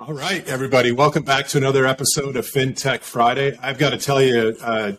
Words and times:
All 0.00 0.14
right, 0.14 0.46
everybody, 0.46 0.92
welcome 0.92 1.24
back 1.24 1.48
to 1.48 1.58
another 1.58 1.84
episode 1.84 2.36
of 2.36 2.46
FinTech 2.46 3.00
Friday. 3.00 3.58
I've 3.60 3.78
got 3.78 3.90
to 3.90 3.98
tell 3.98 4.22
you, 4.22 4.56
uh, 4.62 4.92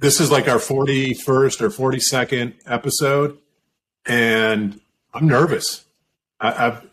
this 0.00 0.20
is 0.20 0.28
like 0.28 0.48
our 0.48 0.58
41st 0.58 1.60
or 1.60 1.70
42nd 1.70 2.54
episode, 2.66 3.38
and 4.04 4.80
I'm 5.14 5.28
nervous. 5.28 5.84
I, 6.40 6.50
have 6.50 6.86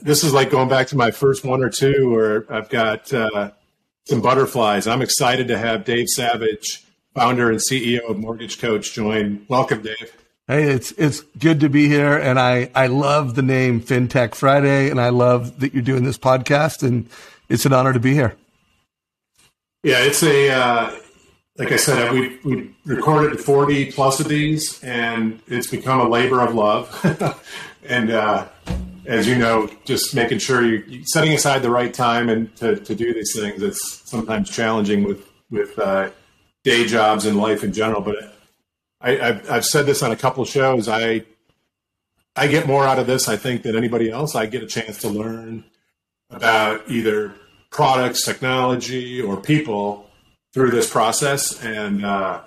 this 0.00 0.22
is 0.22 0.32
like 0.32 0.50
going 0.50 0.68
back 0.68 0.86
to 0.88 0.96
my 0.96 1.10
first 1.10 1.44
one 1.44 1.60
or 1.60 1.68
two, 1.68 2.10
where 2.10 2.46
I've 2.54 2.68
got 2.68 3.12
uh, 3.12 3.50
some 4.06 4.20
butterflies. 4.20 4.86
I'm 4.86 5.02
excited 5.02 5.48
to 5.48 5.58
have 5.58 5.84
Dave 5.84 6.06
Savage, 6.06 6.84
founder 7.16 7.50
and 7.50 7.58
CEO 7.58 8.08
of 8.08 8.16
Mortgage 8.16 8.60
Coach, 8.60 8.94
join. 8.94 9.44
Welcome, 9.48 9.82
Dave. 9.82 10.21
Hey, 10.48 10.64
it's 10.64 10.90
it's 10.92 11.20
good 11.38 11.60
to 11.60 11.68
be 11.68 11.86
here, 11.88 12.18
and 12.18 12.38
I 12.38 12.68
I 12.74 12.88
love 12.88 13.36
the 13.36 13.42
name 13.42 13.80
FinTech 13.80 14.34
Friday, 14.34 14.90
and 14.90 15.00
I 15.00 15.10
love 15.10 15.60
that 15.60 15.72
you're 15.72 15.84
doing 15.84 16.02
this 16.02 16.18
podcast, 16.18 16.82
and 16.82 17.08
it's 17.48 17.64
an 17.64 17.72
honor 17.72 17.92
to 17.92 18.00
be 18.00 18.12
here. 18.12 18.34
Yeah, 19.84 20.00
it's 20.00 20.22
a 20.24 20.50
uh, 20.50 20.90
like 21.58 21.70
I 21.70 21.76
said, 21.76 22.10
we 22.10 22.40
we 22.44 22.74
recorded 22.84 23.38
40 23.38 23.92
plus 23.92 24.18
of 24.18 24.26
these, 24.26 24.82
and 24.82 25.40
it's 25.46 25.68
become 25.68 26.00
a 26.00 26.08
labor 26.08 26.40
of 26.40 26.54
love. 26.54 27.40
and 27.84 28.10
uh, 28.10 28.48
as 29.06 29.28
you 29.28 29.36
know, 29.36 29.70
just 29.84 30.12
making 30.12 30.38
sure 30.38 30.64
you're 30.64 31.04
setting 31.04 31.34
aside 31.34 31.62
the 31.62 31.70
right 31.70 31.94
time 31.94 32.28
and 32.28 32.54
to, 32.56 32.76
to 32.76 32.94
do 32.96 33.14
these 33.14 33.32
things. 33.34 33.62
It's 33.62 34.02
sometimes 34.10 34.50
challenging 34.50 35.04
with 35.04 35.24
with 35.52 35.78
uh, 35.78 36.10
day 36.64 36.84
jobs 36.84 37.26
and 37.26 37.36
life 37.36 37.62
in 37.62 37.72
general, 37.72 38.00
but 38.00 38.34
I, 39.02 39.10
have 39.16 39.50
I've 39.50 39.64
said 39.64 39.86
this 39.86 40.02
on 40.02 40.12
a 40.12 40.16
couple 40.16 40.42
of 40.42 40.48
shows. 40.48 40.88
I 40.88 41.24
I 42.34 42.46
get 42.46 42.66
more 42.66 42.86
out 42.86 42.98
of 42.98 43.06
this, 43.06 43.28
I 43.28 43.36
think, 43.36 43.62
than 43.62 43.76
anybody 43.76 44.10
else. 44.10 44.34
I 44.34 44.46
get 44.46 44.62
a 44.62 44.66
chance 44.66 44.98
to 44.98 45.08
learn 45.08 45.64
about 46.30 46.88
either 46.88 47.34
products, 47.70 48.24
technology, 48.24 49.20
or 49.20 49.36
people 49.36 50.08
through 50.54 50.70
this 50.70 50.88
process. 50.88 51.62
And 51.62 52.04
uh, 52.04 52.40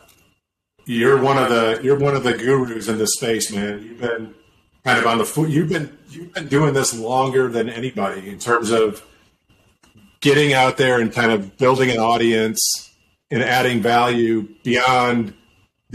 you're 0.85 1.21
one 1.21 1.37
of 1.37 1.49
the 1.49 1.79
you're 1.83 1.99
one 1.99 2.15
of 2.15 2.23
the 2.23 2.33
gurus 2.33 2.87
in 2.87 2.97
this 2.97 3.13
space, 3.13 3.51
man. 3.51 3.83
You've 3.83 4.01
been 4.01 4.33
kind 4.83 4.99
of 4.99 5.05
on 5.05 5.17
the 5.17 5.25
foot. 5.25 5.49
You've 5.49 5.69
been 5.69 5.95
you've 6.09 6.33
been 6.33 6.47
doing 6.47 6.73
this 6.73 6.97
longer 6.97 7.47
than 7.47 7.69
anybody 7.69 8.29
in 8.29 8.39
terms 8.39 8.71
of 8.71 9.05
getting 10.21 10.53
out 10.53 10.77
there 10.77 10.99
and 10.99 11.11
kind 11.11 11.31
of 11.31 11.57
building 11.57 11.91
an 11.91 11.97
audience 11.97 12.91
and 13.29 13.43
adding 13.43 13.81
value 13.81 14.47
beyond 14.63 15.33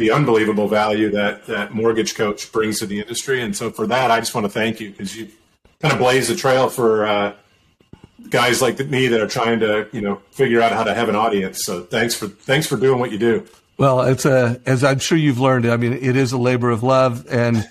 the 0.01 0.11
unbelievable 0.11 0.67
value 0.67 1.11
that 1.11 1.47
that 1.47 1.73
mortgage 1.73 2.15
coach 2.15 2.51
brings 2.51 2.81
to 2.81 2.87
the 2.87 2.99
industry. 3.01 3.41
And 3.43 3.57
so 3.57 3.71
for 3.71 3.87
that, 3.87 4.11
I 4.11 4.19
just 4.19 4.35
want 4.35 4.47
to 4.47 4.51
thank 4.51 4.81
you 4.81 4.91
because 4.91 5.15
you've 5.15 5.37
kind 5.81 5.93
of 5.93 6.01
blazed 6.01 6.31
the 6.31 6.35
trail 6.35 6.69
for 6.69 7.07
uh, 7.07 7.35
guys 8.29 8.61
like 8.61 8.79
me 8.81 9.07
that 9.09 9.21
are 9.21 9.29
trying 9.29 9.61
to 9.61 9.87
you 9.93 10.01
know 10.01 10.21
figure 10.33 10.61
out 10.61 10.73
how 10.73 10.83
to 10.83 10.95
have 10.95 11.09
an 11.09 11.15
audience. 11.15 11.65
So 11.65 11.83
thanks 11.83 12.15
for 12.15 12.27
thanks 12.27 12.67
for 12.67 12.77
doing 12.77 12.99
what 12.99 13.13
you 13.13 13.19
do. 13.19 13.47
Well, 13.79 14.01
it's 14.03 14.25
a 14.25 14.61
as 14.67 14.83
I'm 14.83 14.99
sure 14.99 15.17
you've 15.17 15.41
learned. 15.41 15.67
I 15.67 15.77
mean, 15.77 15.93
it 15.93 16.17
is 16.17 16.33
a 16.33 16.39
labor 16.39 16.71
of 16.71 16.83
love, 16.83 17.27
and 17.31 17.69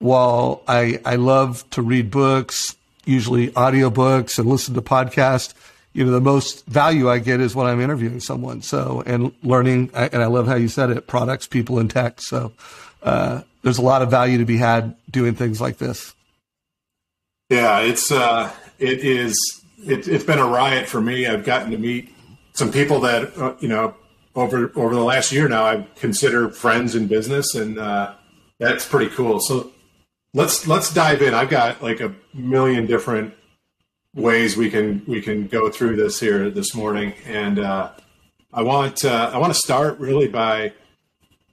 while 0.00 0.62
I 0.66 1.00
I 1.04 1.16
love 1.16 1.68
to 1.70 1.82
read 1.82 2.10
books, 2.10 2.76
usually 3.04 3.48
audiobooks, 3.48 4.38
and 4.38 4.48
listen 4.48 4.74
to 4.74 4.82
podcasts 4.82 5.54
you 5.92 6.04
know, 6.04 6.12
the 6.12 6.20
most 6.20 6.64
value 6.66 7.08
I 7.10 7.18
get 7.18 7.40
is 7.40 7.54
when 7.54 7.66
I'm 7.66 7.80
interviewing 7.80 8.20
someone. 8.20 8.62
So, 8.62 9.02
and 9.06 9.32
learning, 9.42 9.90
and 9.94 10.22
I 10.22 10.26
love 10.26 10.46
how 10.46 10.54
you 10.54 10.68
said 10.68 10.90
it, 10.90 11.06
products, 11.06 11.46
people, 11.46 11.78
and 11.78 11.90
tech. 11.90 12.20
So, 12.20 12.52
uh, 13.02 13.42
there's 13.62 13.78
a 13.78 13.82
lot 13.82 14.02
of 14.02 14.10
value 14.10 14.38
to 14.38 14.44
be 14.44 14.56
had 14.56 14.96
doing 15.10 15.34
things 15.34 15.60
like 15.60 15.78
this. 15.78 16.14
Yeah, 17.48 17.80
it's, 17.80 18.12
uh, 18.12 18.52
it 18.78 19.00
is, 19.00 19.64
it, 19.84 20.06
has 20.06 20.24
been 20.24 20.38
a 20.38 20.46
riot 20.46 20.86
for 20.86 21.00
me. 21.00 21.26
I've 21.26 21.44
gotten 21.44 21.72
to 21.72 21.78
meet 21.78 22.14
some 22.52 22.70
people 22.70 23.00
that, 23.00 23.36
uh, 23.36 23.54
you 23.58 23.68
know, 23.68 23.94
over, 24.36 24.70
over 24.76 24.94
the 24.94 25.02
last 25.02 25.32
year 25.32 25.48
now, 25.48 25.64
I 25.64 25.86
consider 25.96 26.48
friends 26.50 26.94
in 26.94 27.08
business 27.08 27.54
and, 27.54 27.78
uh, 27.78 28.14
that's 28.58 28.86
pretty 28.86 29.12
cool. 29.14 29.40
So 29.40 29.72
let's, 30.32 30.68
let's 30.68 30.94
dive 30.94 31.22
in. 31.22 31.34
I've 31.34 31.50
got 31.50 31.82
like 31.82 32.00
a 32.00 32.14
million 32.32 32.86
different 32.86 33.34
ways 34.14 34.56
we 34.56 34.70
can 34.70 35.02
we 35.06 35.20
can 35.20 35.46
go 35.46 35.70
through 35.70 35.96
this 35.96 36.20
here 36.20 36.50
this 36.50 36.74
morning, 36.74 37.14
and 37.26 37.58
uh, 37.58 37.92
I 38.52 38.62
want 38.62 39.04
uh, 39.04 39.30
I 39.32 39.38
want 39.38 39.52
to 39.52 39.58
start 39.58 39.98
really 39.98 40.28
by 40.28 40.72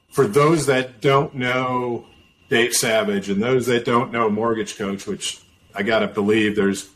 for 0.09 0.27
those 0.27 0.65
that 0.65 1.01
don't 1.01 1.35
know 1.35 2.05
Dave 2.49 2.73
Savage 2.73 3.29
and 3.29 3.41
those 3.41 3.65
that 3.67 3.85
don't 3.85 4.11
know 4.11 4.29
Mortgage 4.29 4.77
Coach, 4.77 5.05
which 5.05 5.41
I 5.75 5.83
gotta 5.83 6.07
believe 6.07 6.55
there's 6.55 6.89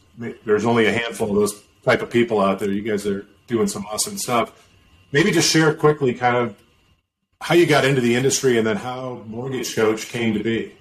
there's 0.46 0.66
only 0.66 0.86
a 0.86 0.92
handful 0.92 1.30
of 1.30 1.36
those 1.36 1.64
type 1.84 2.02
of 2.02 2.10
people 2.10 2.40
out 2.40 2.60
there. 2.60 2.72
You 2.72 2.82
guys 2.82 3.06
are 3.08 3.26
doing 3.48 3.68
some 3.68 3.86
awesome 3.88 4.18
stuff. 4.18 4.70
Maybe 5.12 5.32
just 5.32 5.50
share 5.50 5.74
quickly, 5.74 6.14
kind 6.14 6.38
of 6.38 6.56
how 7.42 7.56
you 7.56 7.66
got 7.66 7.86
into 7.86 8.02
the 8.02 8.16
industry 8.16 8.58
and 8.58 8.66
then 8.66 8.78
how 8.78 9.24
Mortgage 9.28 9.76
Coach 9.76 10.08
came 10.08 10.34
to 10.36 10.44
be. 10.44 10.74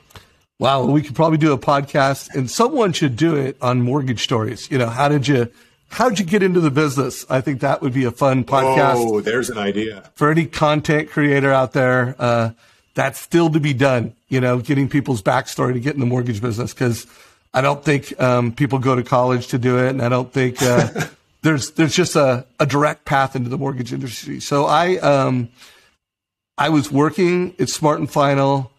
Wow, 0.61 0.85
we 0.85 1.01
could 1.01 1.15
probably 1.15 1.39
do 1.39 1.55
a 1.55 1.59
podcast, 1.59 2.35
and 2.35 2.51
someone 2.51 2.93
should 2.93 3.17
do 3.17 3.35
it 3.35 3.57
on 3.63 3.81
mortgage 3.81 4.23
stories. 4.23 4.71
You 4.71 4.77
know, 4.77 4.89
how 4.91 5.09
did 5.09 5.27
you 5.27 5.51
how 5.89 6.11
did 6.11 6.19
you 6.19 6.27
get 6.27 6.43
into 6.43 6.61
the 6.61 6.71
business? 6.71 7.25
I 7.31 7.41
think 7.41 7.63
that 7.63 7.81
would 7.81 7.95
be 7.95 8.05
a 8.05 8.11
fun 8.11 8.45
podcast. 8.45 8.97
Oh, 8.99 9.21
there's 9.23 9.49
an 9.49 9.57
idea 9.57 10.11
for 10.17 10.31
any 10.31 10.45
content 10.45 11.09
creator 11.09 11.51
out 11.51 11.73
there. 11.73 12.15
Uh, 12.19 12.51
that's 12.93 13.19
still 13.19 13.49
to 13.49 13.59
be 13.59 13.73
done. 13.73 14.13
You 14.29 14.43
know, 14.43 14.59
getting 14.59 14.91
people's 14.91 15.23
backstory 15.23 15.73
to 15.73 15.81
get 15.81 15.95
in 15.95 16.01
the 16.01 16.05
mortgage 16.05 16.43
business 16.43 16.75
because 16.75 17.07
I 17.55 17.63
don't 17.63 17.83
think 17.83 18.21
um, 18.21 18.53
people 18.53 18.81
go 18.81 18.95
to 18.95 19.03
college 19.03 19.47
to 19.49 19.59
do 19.59 19.79
it, 19.79 19.89
and 19.89 20.03
I 20.03 20.11
don't 20.11 20.31
think 20.31 20.61
uh, 20.61 21.07
there's 21.41 21.71
there's 21.71 21.95
just 21.95 22.17
a, 22.17 22.45
a 22.59 22.67
direct 22.67 23.07
path 23.07 23.35
into 23.35 23.49
the 23.49 23.57
mortgage 23.57 23.95
industry. 23.95 24.41
So 24.41 24.67
I 24.67 24.99
um, 24.99 25.49
I 26.59 26.69
was 26.69 26.93
working 26.93 27.55
at 27.59 27.71
Smart 27.71 27.99
and 27.99 28.11
Final 28.11 28.71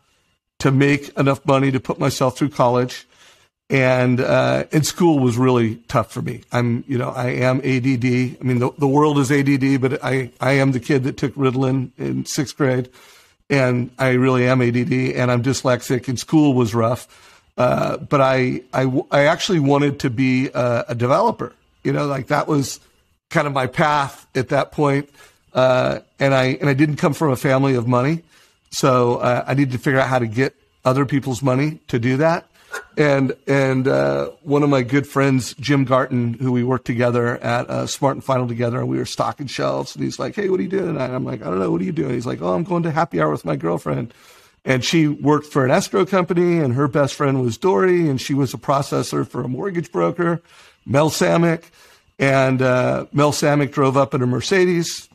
to 0.61 0.72
make 0.72 1.09
enough 1.17 1.44
money 1.44 1.72
to 1.72 1.79
put 1.79 1.97
myself 1.97 2.38
through 2.38 2.49
college. 2.49 3.07
And, 3.72 4.19
uh, 4.19 4.66
and 4.72 4.85
school 4.85 5.17
was 5.17 5.35
really 5.38 5.77
tough 5.88 6.11
for 6.11 6.22
me. 6.22 6.44
I'm, 6.51 6.83
you 6.88 6.99
know, 6.99 7.09
I 7.09 7.29
am 7.29 7.57
ADD. 7.59 8.05
I 8.05 8.44
mean, 8.44 8.59
the, 8.59 8.72
the 8.77 8.88
world 8.88 9.17
is 9.17 9.31
ADD, 9.31 9.81
but 9.81 10.03
I, 10.03 10.31
I 10.39 10.53
am 10.53 10.72
the 10.72 10.79
kid 10.79 11.03
that 11.05 11.17
took 11.17 11.33
Ritalin 11.33 11.91
in 11.97 12.25
sixth 12.25 12.57
grade 12.57 12.89
and 13.49 13.89
I 13.97 14.11
really 14.11 14.47
am 14.47 14.61
ADD 14.61 14.94
and 15.16 15.31
I'm 15.31 15.41
dyslexic 15.41 16.07
and 16.07 16.19
school 16.19 16.53
was 16.53 16.75
rough. 16.75 17.07
Uh, 17.57 17.97
but 17.97 18.22
I, 18.22 18.61
I, 18.72 19.03
I 19.09 19.23
actually 19.25 19.61
wanted 19.61 20.01
to 20.01 20.11
be 20.11 20.49
a, 20.53 20.85
a, 20.89 20.95
developer, 20.95 21.53
you 21.83 21.91
know, 21.91 22.05
like 22.05 22.28
that 22.28 22.47
was 22.47 22.79
kind 23.29 23.47
of 23.47 23.53
my 23.53 23.67
path 23.67 24.28
at 24.35 24.49
that 24.49 24.72
point. 24.72 25.09
Uh, 25.53 25.99
and 26.19 26.33
I, 26.35 26.57
and 26.61 26.69
I 26.69 26.73
didn't 26.73 26.97
come 26.97 27.13
from 27.13 27.31
a 27.31 27.35
family 27.35 27.75
of 27.75 27.88
money. 27.88 28.23
So 28.72 29.18
uh, 29.18 29.44
I 29.46 29.54
needed 29.54 29.74
to 29.74 29.78
figure 29.78 30.00
out 30.00 30.08
how 30.08 30.20
to 30.20 30.28
get 30.28 30.56
other 30.84 31.06
people's 31.06 31.44
money 31.44 31.80
to 31.88 32.00
do 32.00 32.18
that. 32.18 32.48
And 32.98 33.36
and 33.48 33.88
uh, 33.88 34.30
one 34.44 34.64
of 34.64 34.70
my 34.70 34.82
good 34.82 35.06
friends, 35.06 35.54
Jim 35.56 35.84
Garton, 35.84 36.34
who 36.36 36.54
we 36.54 36.64
worked 36.64 36.86
together 36.86 37.38
at 37.38 37.70
uh, 37.70 37.86
Smart 37.86 38.16
and 38.16 38.24
Final 38.24 38.48
together, 38.48 38.80
and 38.80 38.88
we 38.88 38.98
were 38.98 39.06
stocking 39.06 39.48
shelves. 39.48 39.94
And 39.94 40.04
he's 40.04 40.20
like, 40.20 40.36
"Hey, 40.36 40.50
what 40.50 40.59
are 40.59 40.64
you 40.64 40.70
doing?" 40.70 40.90
And 40.90 41.00
I'm 41.02 41.26
like, 41.26 41.42
"I 41.42 41.46
don't 41.46 41.59
know. 41.59 41.70
What 41.70 41.82
are 41.82 41.86
you 41.86 41.92
doing?" 41.92 42.14
He's 42.14 42.26
like, 42.26 42.42
"Oh, 42.42 42.54
I'm 42.54 42.64
going 42.64 42.84
to 42.84 42.92
happy 42.92 43.20
hour 43.20 43.30
with 43.30 43.44
my 43.44 43.58
girlfriend." 43.58 44.14
And 44.64 44.86
she 44.86 45.08
worked 45.08 45.48
for 45.48 45.66
an 45.66 45.72
escrow 45.72 46.06
company, 46.06 46.59
and 46.59 46.74
her 46.76 46.88
best 46.88 47.16
friend 47.16 47.42
was 47.42 47.58
Dory, 47.58 48.08
and 48.08 48.22
she 48.22 48.34
was 48.34 48.53
a 48.53 48.58
processor 48.58 49.28
for 49.28 49.42
a 49.42 49.48
mortgage 49.48 49.92
broker, 49.92 50.42
Mel 50.86 51.09
Samick. 51.09 51.64
And 52.20 52.62
uh, 52.62 53.08
Mel 53.12 53.32
Samick 53.32 53.72
drove 53.72 53.98
up 53.98 54.14
in 54.14 54.22
a 54.22 54.28
Mercedes. 54.28 55.09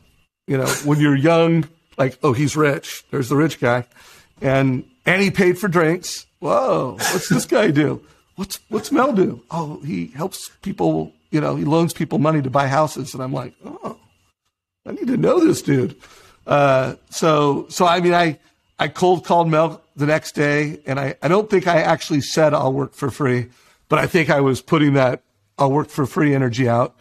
You 0.47 0.57
know, 0.57 0.67
when 0.83 0.99
you're 0.99 1.15
young, 1.15 1.67
like, 1.97 2.17
oh, 2.23 2.33
he's 2.33 2.55
rich. 2.55 3.03
There's 3.11 3.29
the 3.29 3.35
rich 3.35 3.59
guy. 3.59 3.85
And, 4.41 4.87
and 5.05 5.21
he 5.21 5.31
paid 5.31 5.57
for 5.57 5.67
drinks. 5.67 6.25
Whoa, 6.39 6.97
what's 7.11 7.29
this 7.29 7.45
guy 7.45 7.71
do? 7.71 8.05
What's, 8.35 8.59
what's 8.69 8.91
Mel 8.91 9.13
do? 9.13 9.43
Oh, 9.49 9.81
he 9.81 10.07
helps 10.07 10.49
people, 10.61 11.11
you 11.31 11.41
know, 11.41 11.55
he 11.55 11.65
loans 11.65 11.93
people 11.93 12.19
money 12.19 12.41
to 12.43 12.49
buy 12.51 12.67
houses. 12.67 13.15
And 13.15 13.23
I'm 13.23 13.33
like, 13.33 13.53
oh, 13.65 13.97
I 14.85 14.91
need 14.91 15.07
to 15.07 15.17
know 15.17 15.39
this 15.39 15.63
dude. 15.63 15.95
Uh, 16.45 16.95
so, 17.09 17.65
so 17.69 17.85
I 17.87 17.99
mean, 17.99 18.13
I, 18.13 18.39
I 18.77 18.89
cold 18.89 19.25
called 19.25 19.49
Mel 19.49 19.81
the 19.95 20.05
next 20.05 20.33
day 20.33 20.79
and 20.85 20.99
I, 20.99 21.15
I 21.23 21.27
don't 21.27 21.49
think 21.49 21.65
I 21.65 21.81
actually 21.81 22.21
said 22.21 22.53
I'll 22.53 22.71
work 22.71 22.93
for 22.93 23.09
free, 23.09 23.47
but 23.89 23.97
I 23.97 24.05
think 24.05 24.29
I 24.29 24.41
was 24.41 24.61
putting 24.61 24.93
that 24.93 25.23
I'll 25.57 25.71
work 25.71 25.89
for 25.89 26.05
free 26.05 26.35
energy 26.35 26.69
out. 26.69 26.95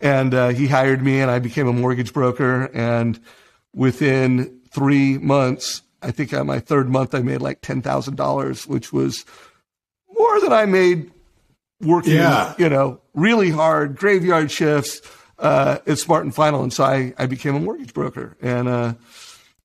And, 0.00 0.32
uh, 0.32 0.48
he 0.48 0.68
hired 0.68 1.02
me 1.02 1.20
and 1.20 1.30
I 1.30 1.40
became 1.40 1.66
a 1.66 1.72
mortgage 1.72 2.12
broker 2.12 2.70
and, 2.72 3.18
within 3.76 4.58
three 4.72 5.18
months, 5.18 5.82
I 6.02 6.10
think 6.10 6.32
on 6.34 6.46
my 6.46 6.58
third 6.58 6.88
month, 6.88 7.14
I 7.14 7.20
made 7.20 7.40
like 7.40 7.60
$10,000, 7.60 8.66
which 8.66 8.92
was 8.92 9.24
more 10.18 10.40
than 10.40 10.52
I 10.52 10.64
made 10.66 11.12
working, 11.80 12.14
yeah. 12.14 12.54
you 12.58 12.68
know, 12.68 13.00
really 13.14 13.50
hard 13.50 13.96
graveyard 13.96 14.50
shifts, 14.50 15.00
uh, 15.38 15.78
at 15.86 15.98
Smart 15.98 16.24
and 16.24 16.34
Final. 16.34 16.62
And 16.62 16.72
so 16.72 16.84
I, 16.84 17.14
I 17.18 17.26
became 17.26 17.54
a 17.54 17.60
mortgage 17.60 17.92
broker. 17.92 18.36
And, 18.40 18.66
uh, 18.66 18.94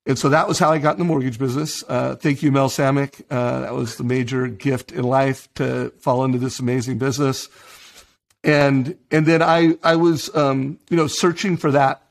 and 0.04 0.18
so 0.18 0.28
that 0.28 0.46
was 0.46 0.58
how 0.58 0.70
I 0.70 0.78
got 0.78 0.92
in 0.92 0.98
the 0.98 1.04
mortgage 1.04 1.38
business. 1.38 1.82
Uh, 1.88 2.14
thank 2.16 2.42
you, 2.42 2.52
Mel 2.52 2.68
Samick. 2.68 3.22
Uh, 3.30 3.60
that 3.60 3.74
was 3.74 3.96
the 3.96 4.04
major 4.04 4.46
gift 4.46 4.92
in 4.92 5.04
life 5.04 5.52
to 5.54 5.90
fall 6.00 6.24
into 6.24 6.38
this 6.38 6.58
amazing 6.58 6.98
business. 6.98 7.48
and 8.44 8.98
and 9.10 9.26
then 9.26 9.40
I 9.40 9.78
I 9.84 9.96
was 9.96 10.34
um, 10.34 10.80
you 10.90 10.96
know 10.96 11.06
searching 11.06 11.56
for 11.56 11.70
that 11.70 12.02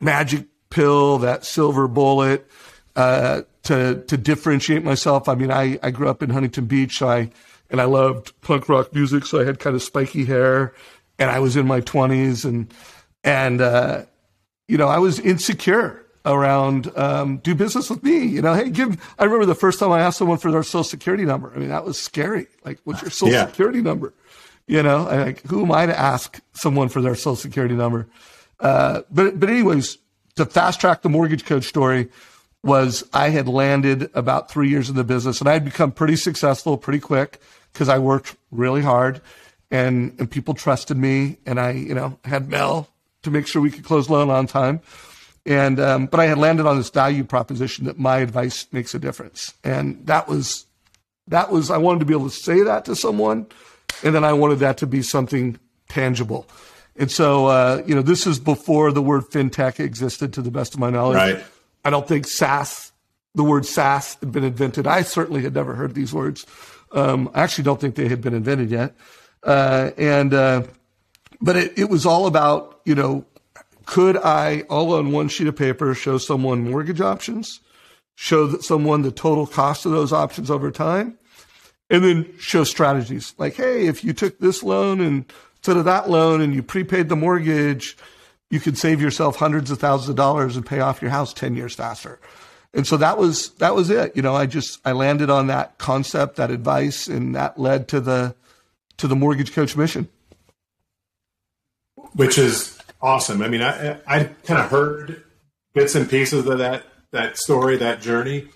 magic 0.00 0.46
pill, 0.70 1.18
that 1.18 1.44
silver 1.44 1.88
bullet 1.88 2.48
uh, 2.96 3.42
to 3.64 4.02
to 4.06 4.16
differentiate 4.16 4.84
myself. 4.84 5.28
I 5.28 5.34
mean, 5.34 5.50
I 5.50 5.78
I 5.82 5.90
grew 5.90 6.08
up 6.08 6.22
in 6.22 6.30
Huntington 6.30 6.66
Beach, 6.66 6.98
so 6.98 7.08
I 7.08 7.30
and 7.70 7.80
I 7.80 7.84
loved 7.84 8.38
punk 8.40 8.68
rock 8.68 8.92
music, 8.94 9.24
so 9.26 9.40
I 9.40 9.44
had 9.44 9.58
kind 9.58 9.76
of 9.76 9.82
spiky 9.82 10.24
hair, 10.24 10.74
and 11.18 11.30
I 11.30 11.38
was 11.38 11.56
in 11.56 11.66
my 11.66 11.80
twenties, 11.80 12.44
and 12.44 12.72
and 13.22 13.60
uh, 13.60 14.02
you 14.66 14.78
know 14.78 14.88
I 14.88 14.98
was 14.98 15.20
insecure 15.20 16.04
around 16.24 16.90
um, 16.96 17.38
do 17.38 17.54
business 17.54 17.88
with 17.88 18.02
me. 18.02 18.26
You 18.26 18.42
know, 18.42 18.54
hey, 18.54 18.68
give. 18.70 18.96
I 19.18 19.24
remember 19.24 19.46
the 19.46 19.54
first 19.54 19.78
time 19.78 19.92
I 19.92 20.00
asked 20.00 20.18
someone 20.18 20.38
for 20.38 20.50
their 20.50 20.62
social 20.62 20.84
security 20.84 21.24
number. 21.24 21.52
I 21.54 21.58
mean, 21.58 21.68
that 21.68 21.84
was 21.84 21.98
scary. 21.98 22.48
Like, 22.64 22.80
what's 22.84 23.02
your 23.02 23.10
social 23.10 23.32
yeah. 23.32 23.46
security 23.46 23.80
number? 23.80 24.12
You 24.66 24.82
know, 24.82 25.04
like 25.04 25.42
who 25.46 25.62
am 25.62 25.72
I 25.72 25.86
to 25.86 25.98
ask 25.98 26.40
someone 26.52 26.88
for 26.88 27.00
their 27.00 27.14
social 27.14 27.36
security 27.36 27.74
number? 27.74 28.06
Uh, 28.60 29.02
but 29.10 29.38
but 29.38 29.48
anyways, 29.48 29.98
to 30.38 30.46
fast 30.46 30.80
track 30.80 31.02
the 31.02 31.08
mortgage 31.08 31.44
coach 31.44 31.64
story 31.64 32.08
was 32.64 33.04
I 33.12 33.28
had 33.28 33.46
landed 33.46 34.10
about 34.14 34.50
three 34.50 34.68
years 34.68 34.90
in 34.90 34.96
the 34.96 35.04
business 35.04 35.40
and 35.40 35.48
I 35.48 35.52
had 35.52 35.64
become 35.64 35.92
pretty 35.92 36.16
successful 36.16 36.76
pretty 36.76 36.98
quick 36.98 37.40
because 37.72 37.88
I 37.88 37.98
worked 37.98 38.36
really 38.50 38.82
hard 38.82 39.20
and 39.70 40.14
and 40.18 40.30
people 40.30 40.54
trusted 40.54 40.96
me 40.96 41.38
and 41.46 41.60
I 41.60 41.72
you 41.72 41.94
know 41.94 42.18
had 42.24 42.48
Mel 42.48 42.88
to 43.22 43.30
make 43.30 43.46
sure 43.46 43.62
we 43.62 43.70
could 43.70 43.84
close 43.84 44.08
loan 44.08 44.30
on 44.30 44.46
time. 44.46 44.80
And 45.46 45.78
um, 45.80 46.06
but 46.06 46.20
I 46.20 46.26
had 46.26 46.38
landed 46.38 46.66
on 46.66 46.76
this 46.76 46.90
value 46.90 47.24
proposition 47.24 47.84
that 47.86 47.98
my 47.98 48.18
advice 48.18 48.66
makes 48.70 48.94
a 48.94 48.98
difference, 48.98 49.54
and 49.64 50.06
that 50.06 50.28
was 50.28 50.66
that 51.28 51.50
was 51.50 51.70
I 51.70 51.78
wanted 51.78 52.00
to 52.00 52.04
be 52.04 52.12
able 52.12 52.28
to 52.28 52.36
say 52.36 52.62
that 52.62 52.84
to 52.84 52.96
someone 52.96 53.46
and 54.02 54.14
then 54.14 54.24
I 54.24 54.32
wanted 54.32 54.60
that 54.60 54.78
to 54.78 54.86
be 54.86 55.02
something 55.02 55.58
tangible. 55.88 56.46
And 56.98 57.10
so, 57.10 57.46
uh, 57.46 57.82
you 57.86 57.94
know, 57.94 58.02
this 58.02 58.26
is 58.26 58.40
before 58.40 58.90
the 58.90 59.00
word 59.00 59.24
fintech 59.30 59.78
existed, 59.78 60.32
to 60.32 60.42
the 60.42 60.50
best 60.50 60.74
of 60.74 60.80
my 60.80 60.90
knowledge. 60.90 61.16
Right. 61.16 61.44
I 61.84 61.90
don't 61.90 62.06
think 62.08 62.26
SaaS, 62.26 62.92
the 63.34 63.44
word 63.44 63.64
SaaS, 63.64 64.16
had 64.20 64.32
been 64.32 64.44
invented. 64.44 64.86
I 64.86 65.02
certainly 65.02 65.42
had 65.42 65.54
never 65.54 65.74
heard 65.74 65.94
these 65.94 66.12
words. 66.12 66.44
Um, 66.90 67.30
I 67.34 67.42
actually 67.42 67.64
don't 67.64 67.80
think 67.80 67.94
they 67.94 68.08
had 68.08 68.20
been 68.20 68.34
invented 68.34 68.70
yet. 68.70 68.96
Uh, 69.44 69.92
and, 69.96 70.34
uh, 70.34 70.62
but 71.40 71.56
it, 71.56 71.78
it 71.78 71.88
was 71.88 72.04
all 72.04 72.26
about, 72.26 72.80
you 72.84 72.96
know, 72.96 73.24
could 73.86 74.16
I, 74.16 74.62
all 74.68 74.92
on 74.94 75.12
one 75.12 75.28
sheet 75.28 75.46
of 75.46 75.56
paper, 75.56 75.94
show 75.94 76.18
someone 76.18 76.68
mortgage 76.68 77.00
options, 77.00 77.60
show 78.16 78.58
someone 78.58 79.02
the 79.02 79.12
total 79.12 79.46
cost 79.46 79.86
of 79.86 79.92
those 79.92 80.12
options 80.12 80.50
over 80.50 80.72
time, 80.72 81.16
and 81.88 82.02
then 82.02 82.34
show 82.38 82.64
strategies 82.64 83.34
like, 83.38 83.54
hey, 83.54 83.86
if 83.86 84.02
you 84.02 84.12
took 84.12 84.40
this 84.40 84.62
loan 84.62 85.00
and 85.00 85.24
instead 85.58 85.76
of 85.76 85.84
that 85.84 86.08
loan 86.08 86.40
and 86.40 86.54
you 86.54 86.62
prepaid 86.62 87.08
the 87.08 87.16
mortgage, 87.16 87.96
you 88.50 88.60
could 88.60 88.78
save 88.78 89.00
yourself 89.00 89.36
hundreds 89.36 89.70
of 89.70 89.78
thousands 89.78 90.08
of 90.08 90.16
dollars 90.16 90.56
and 90.56 90.64
pay 90.64 90.80
off 90.80 91.02
your 91.02 91.10
house 91.10 91.32
10 91.34 91.54
years 91.54 91.74
faster. 91.74 92.18
And 92.74 92.86
so 92.86 92.96
that 92.98 93.18
was 93.18 93.50
that 93.56 93.74
was 93.74 93.90
it. 93.90 94.14
You 94.14 94.22
know, 94.22 94.34
I 94.34 94.46
just 94.46 94.78
I 94.84 94.92
landed 94.92 95.30
on 95.30 95.46
that 95.46 95.78
concept, 95.78 96.36
that 96.36 96.50
advice, 96.50 97.08
and 97.08 97.34
that 97.34 97.58
led 97.58 97.88
to 97.88 98.00
the 98.00 98.34
to 98.98 99.08
the 99.08 99.16
mortgage 99.16 99.52
coach 99.52 99.74
mission. 99.74 100.08
Which 102.12 102.36
is 102.36 102.78
awesome. 103.00 103.42
I 103.42 103.48
mean, 103.48 103.62
I 103.62 103.98
I 104.06 104.24
kind 104.44 104.60
of 104.60 104.70
heard 104.70 105.24
bits 105.72 105.94
and 105.94 106.08
pieces 106.10 106.46
of 106.46 106.58
that 106.58 106.84
that 107.10 107.38
story, 107.38 107.78
that 107.78 108.02
journey, 108.02 108.48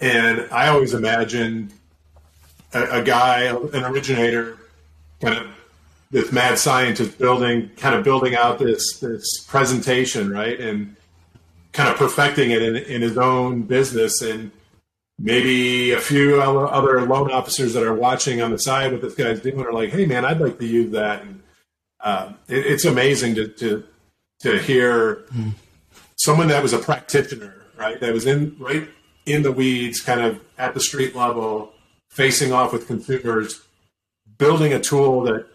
and 0.00 0.48
I 0.50 0.68
always 0.68 0.92
imagined 0.92 1.72
a, 2.74 3.00
a 3.00 3.02
guy, 3.02 3.42
an 3.44 3.84
originator, 3.84 4.58
kind 5.20 5.38
of 5.38 5.55
this 6.16 6.32
mad 6.32 6.58
scientist 6.58 7.18
building, 7.18 7.70
kind 7.76 7.94
of 7.94 8.02
building 8.02 8.34
out 8.34 8.58
this 8.58 9.00
this 9.00 9.44
presentation, 9.46 10.30
right, 10.30 10.58
and 10.58 10.96
kind 11.72 11.90
of 11.90 11.96
perfecting 11.96 12.52
it 12.52 12.62
in, 12.62 12.74
in 12.74 13.02
his 13.02 13.18
own 13.18 13.64
business, 13.64 14.22
and 14.22 14.50
maybe 15.18 15.92
a 15.92 16.00
few 16.00 16.40
other 16.40 17.02
loan 17.02 17.30
officers 17.30 17.74
that 17.74 17.82
are 17.82 17.92
watching 17.92 18.40
on 18.40 18.50
the 18.50 18.56
side 18.56 18.92
what 18.92 19.02
this 19.02 19.14
guy's 19.14 19.40
doing 19.40 19.60
are 19.60 19.74
like, 19.74 19.90
"Hey, 19.90 20.06
man, 20.06 20.24
I'd 20.24 20.40
like 20.40 20.58
to 20.58 20.66
use 20.66 20.90
that." 20.92 21.20
And 21.20 21.42
uh, 22.00 22.32
it, 22.48 22.64
it's 22.64 22.86
amazing 22.86 23.34
to 23.34 23.48
to 23.48 23.84
to 24.40 24.58
hear 24.58 25.16
mm. 25.34 25.52
someone 26.16 26.48
that 26.48 26.62
was 26.62 26.72
a 26.72 26.78
practitioner, 26.78 27.62
right, 27.76 28.00
that 28.00 28.14
was 28.14 28.24
in 28.24 28.56
right 28.58 28.88
in 29.26 29.42
the 29.42 29.52
weeds, 29.52 30.00
kind 30.00 30.22
of 30.22 30.40
at 30.56 30.72
the 30.72 30.80
street 30.80 31.14
level, 31.14 31.74
facing 32.08 32.54
off 32.54 32.72
with 32.72 32.86
consumers, 32.86 33.60
building 34.38 34.72
a 34.72 34.80
tool 34.80 35.20
that 35.24 35.46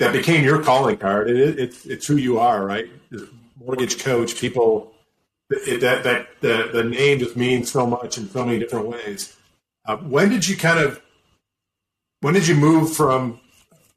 that 0.00 0.12
became 0.12 0.44
your 0.44 0.62
calling 0.62 0.96
card. 0.96 1.30
It, 1.30 1.58
it, 1.58 1.86
it's 1.86 2.06
who 2.06 2.16
you 2.16 2.38
are, 2.38 2.64
right? 2.64 2.90
Mortgage 3.64 4.02
coach. 4.02 4.36
People 4.36 4.92
it, 5.50 5.80
that 5.80 6.02
that 6.04 6.40
the 6.40 6.70
the 6.72 6.82
name 6.82 7.20
just 7.20 7.36
means 7.36 7.70
so 7.70 7.86
much 7.86 8.18
in 8.18 8.28
so 8.28 8.44
many 8.44 8.58
different 8.58 8.88
ways. 8.88 9.36
Uh, 9.86 9.96
when 9.98 10.28
did 10.30 10.48
you 10.48 10.56
kind 10.56 10.80
of 10.80 11.00
when 12.20 12.34
did 12.34 12.48
you 12.48 12.54
move 12.54 12.92
from 12.92 13.40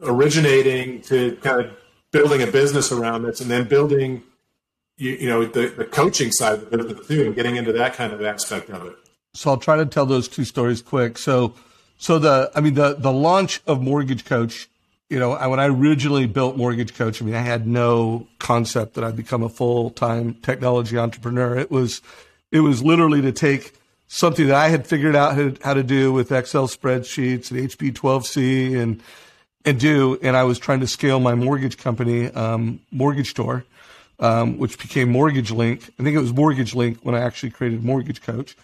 originating 0.02 1.02
to 1.02 1.36
kind 1.38 1.62
of 1.62 1.72
building 2.12 2.44
a 2.44 2.48
business 2.48 2.92
around 2.92 3.24
this, 3.24 3.42
and 3.42 3.50
then 3.50 3.68
building 3.68 4.22
you, 4.98 5.12
you 5.12 5.28
know 5.28 5.46
the, 5.46 5.70
the 5.70 5.86
coaching 5.86 6.32
side 6.32 6.54
of 6.54 6.70
the 6.70 6.78
business 6.78 7.08
too, 7.08 7.26
and 7.26 7.36
getting 7.36 7.56
into 7.56 7.74
that 7.74 7.94
kind 7.94 8.14
of 8.14 8.22
aspect 8.24 8.70
of 8.70 8.86
it? 8.86 8.96
So 9.34 9.50
I'll 9.50 9.58
try 9.58 9.78
to 9.78 9.86
tell 9.86 10.06
those 10.06 10.28
two 10.28 10.46
stories 10.46 10.82
quick. 10.82 11.18
So, 11.18 11.56
so 11.98 12.20
the, 12.20 12.52
I 12.54 12.62
mean, 12.62 12.76
the, 12.76 12.94
the 12.94 13.12
launch 13.12 13.62
of 13.66 13.82
Mortgage 13.82 14.26
Coach, 14.26 14.70
you 15.10 15.20
know, 15.20 15.38
when 15.50 15.60
I 15.60 15.68
originally 15.68 16.26
built 16.26 16.58
Mortgage 16.58 16.96
Coach, 16.96 17.22
I 17.22 17.26
mean, 17.26 17.36
I 17.36 17.42
had 17.42 17.68
no 17.68 18.28
concept 18.40 18.96
that 18.96 19.04
I'd 19.04 19.16
become 19.16 19.44
a 19.44 19.50
full 19.50 19.92
time 19.92 20.36
technology 20.36 20.98
entrepreneur. 20.98 21.58
It 21.58 21.70
was, 21.70 22.02
it 22.52 22.62
was 22.62 22.84
literally 22.84 23.22
to 23.22 23.32
take 23.32 23.74
something 24.08 24.48
that 24.48 24.56
I 24.56 24.70
had 24.70 24.88
figured 24.88 25.16
out 25.16 25.62
how 25.64 25.74
to, 25.74 25.84
do 25.84 26.14
with 26.14 26.32
Excel 26.32 26.68
spreadsheets 26.68 27.52
and 27.52 27.60
HP12C 27.70 28.80
and, 28.80 29.02
and 29.66 29.80
do. 29.80 30.18
And 30.22 30.36
I 30.36 30.44
was 30.44 30.60
trying 30.60 30.80
to 30.80 30.88
scale 30.88 31.20
my 31.20 31.36
mortgage 31.36 31.78
company, 31.78 32.28
um, 32.32 32.80
Mortgage 32.92 33.32
Store, 33.32 33.66
um, 34.20 34.58
which 34.58 34.80
became 34.80 35.12
Mortgage 35.12 35.52
Link. 35.52 35.92
I 36.00 36.04
think 36.04 36.16
it 36.16 36.20
was 36.20 36.34
Mortgage 36.34 36.74
Link 36.74 37.00
when 37.04 37.16
I 37.16 37.20
actually 37.20 37.52
created 37.52 37.84
Mortgage 37.84 38.22
Coach 38.22 38.56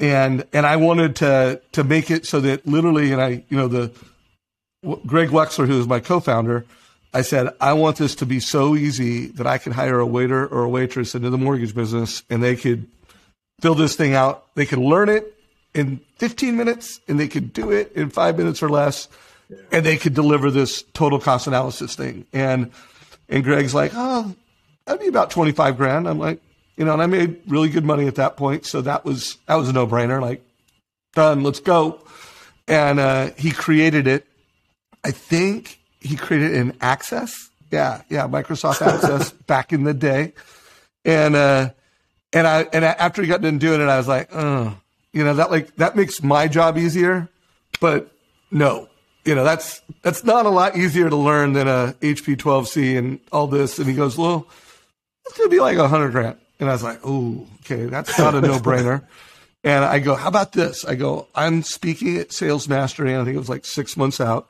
and 0.00 0.44
and 0.52 0.66
I 0.66 0.76
wanted 0.76 1.16
to 1.16 1.60
to 1.72 1.84
make 1.84 2.10
it 2.10 2.26
so 2.26 2.40
that 2.40 2.66
literally, 2.66 3.12
and 3.12 3.20
I, 3.20 3.44
you 3.48 3.56
know, 3.56 3.68
the 3.68 3.92
Greg 4.82 5.28
Wexler, 5.28 5.66
who 5.66 5.78
is 5.78 5.86
my 5.86 6.00
co-founder, 6.00 6.64
I 7.12 7.22
said 7.22 7.48
I 7.60 7.72
want 7.74 7.96
this 7.96 8.14
to 8.16 8.26
be 8.26 8.40
so 8.40 8.76
easy 8.76 9.26
that 9.28 9.46
I 9.46 9.58
could 9.58 9.72
hire 9.72 9.98
a 9.98 10.06
waiter 10.06 10.46
or 10.46 10.64
a 10.64 10.68
waitress 10.68 11.14
into 11.14 11.30
the 11.30 11.38
mortgage 11.38 11.74
business, 11.74 12.22
and 12.30 12.42
they 12.42 12.56
could 12.56 12.86
fill 13.60 13.74
this 13.74 13.96
thing 13.96 14.14
out. 14.14 14.54
They 14.54 14.66
could 14.66 14.78
learn 14.78 15.08
it 15.08 15.34
in 15.74 16.00
15 16.18 16.56
minutes, 16.56 17.00
and 17.08 17.18
they 17.18 17.28
could 17.28 17.52
do 17.52 17.70
it 17.72 17.92
in 17.92 18.10
five 18.10 18.38
minutes 18.38 18.62
or 18.62 18.68
less, 18.68 19.08
and 19.72 19.84
they 19.84 19.96
could 19.96 20.14
deliver 20.14 20.50
this 20.50 20.82
total 20.94 21.18
cost 21.18 21.46
analysis 21.46 21.94
thing. 21.94 22.26
And 22.32 22.70
and 23.30 23.44
Greg's 23.44 23.74
like, 23.74 23.92
oh, 23.94 24.34
that'd 24.84 25.00
be 25.00 25.08
about 25.08 25.30
25 25.30 25.76
grand. 25.76 26.08
I'm 26.08 26.18
like, 26.18 26.40
you 26.76 26.84
know, 26.84 26.92
and 26.92 27.00
I 27.00 27.06
made 27.06 27.40
really 27.46 27.68
good 27.68 27.84
money 27.84 28.06
at 28.08 28.16
that 28.16 28.36
point. 28.36 28.66
So 28.66 28.80
that 28.82 29.04
was, 29.04 29.38
that 29.46 29.54
was 29.54 29.68
a 29.68 29.72
no 29.72 29.86
brainer. 29.86 30.20
Like, 30.20 30.44
done, 31.14 31.42
let's 31.44 31.60
go. 31.60 32.00
And, 32.66 32.98
uh, 32.98 33.30
he 33.36 33.52
created 33.52 34.06
it. 34.06 34.26
I 35.04 35.10
think 35.10 35.80
he 36.00 36.16
created 36.16 36.54
an 36.54 36.76
Access. 36.80 37.50
Yeah. 37.70 38.02
Yeah. 38.08 38.28
Microsoft 38.28 38.82
Access 38.82 39.30
back 39.46 39.72
in 39.72 39.84
the 39.84 39.94
day. 39.94 40.32
And, 41.04 41.36
uh, 41.36 41.70
and 42.32 42.46
I, 42.46 42.62
and 42.72 42.84
after 42.84 43.22
he 43.22 43.28
got 43.28 43.40
done 43.40 43.58
doing 43.58 43.80
it, 43.80 43.84
I 43.84 43.96
was 43.96 44.08
like, 44.08 44.28
oh, 44.34 44.76
you 45.12 45.24
know, 45.24 45.34
that 45.34 45.50
like, 45.50 45.74
that 45.76 45.96
makes 45.96 46.22
my 46.22 46.46
job 46.46 46.78
easier, 46.78 47.28
but 47.80 48.12
no, 48.50 48.88
you 49.24 49.34
know, 49.34 49.42
that's, 49.42 49.80
that's 50.02 50.22
not 50.24 50.46
a 50.46 50.50
lot 50.50 50.76
easier 50.76 51.10
to 51.10 51.16
learn 51.16 51.54
than 51.54 51.66
a 51.66 51.94
HP 52.00 52.36
12C 52.36 52.96
and 52.96 53.20
all 53.32 53.46
this. 53.46 53.78
And 53.78 53.88
he 53.88 53.94
goes, 53.94 54.16
well, 54.16 54.46
it's 55.26 55.36
going 55.36 55.50
to 55.50 55.54
be 55.54 55.60
like 55.60 55.78
a 55.78 55.88
hundred 55.88 56.12
grand. 56.12 56.36
And 56.58 56.68
I 56.68 56.72
was 56.72 56.82
like, 56.82 57.00
oh, 57.04 57.46
okay, 57.60 57.86
that's 57.86 58.18
not 58.18 58.34
a 58.34 58.40
no 58.40 58.58
brainer. 58.58 59.04
and 59.64 59.84
I 59.84 59.98
go, 59.98 60.14
how 60.14 60.28
about 60.28 60.52
this? 60.52 60.84
I 60.84 60.94
go, 60.94 61.26
I'm 61.34 61.62
speaking 61.62 62.18
at 62.18 62.32
Sales 62.32 62.68
Mastery, 62.68 63.12
and 63.12 63.22
I 63.22 63.24
think 63.24 63.36
it 63.36 63.38
was 63.38 63.48
like 63.48 63.64
six 63.64 63.96
months 63.96 64.20
out, 64.20 64.48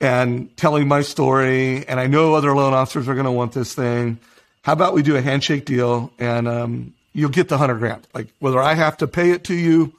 and 0.00 0.54
telling 0.56 0.88
my 0.88 1.02
story. 1.02 1.86
And 1.86 1.98
I 1.98 2.06
know 2.06 2.34
other 2.34 2.54
loan 2.54 2.74
officers 2.74 3.08
are 3.08 3.14
going 3.14 3.26
to 3.26 3.32
want 3.32 3.52
this 3.52 3.74
thing. 3.74 4.18
How 4.62 4.72
about 4.72 4.94
we 4.94 5.02
do 5.02 5.16
a 5.16 5.22
handshake 5.22 5.64
deal 5.64 6.12
and 6.18 6.46
um, 6.46 6.94
you'll 7.12 7.30
get 7.30 7.48
the 7.48 7.58
hundred 7.58 7.78
grand? 7.78 8.06
Like 8.14 8.28
whether 8.38 8.60
I 8.60 8.74
have 8.74 8.98
to 8.98 9.06
pay 9.06 9.30
it 9.30 9.44
to 9.44 9.54
you 9.54 9.92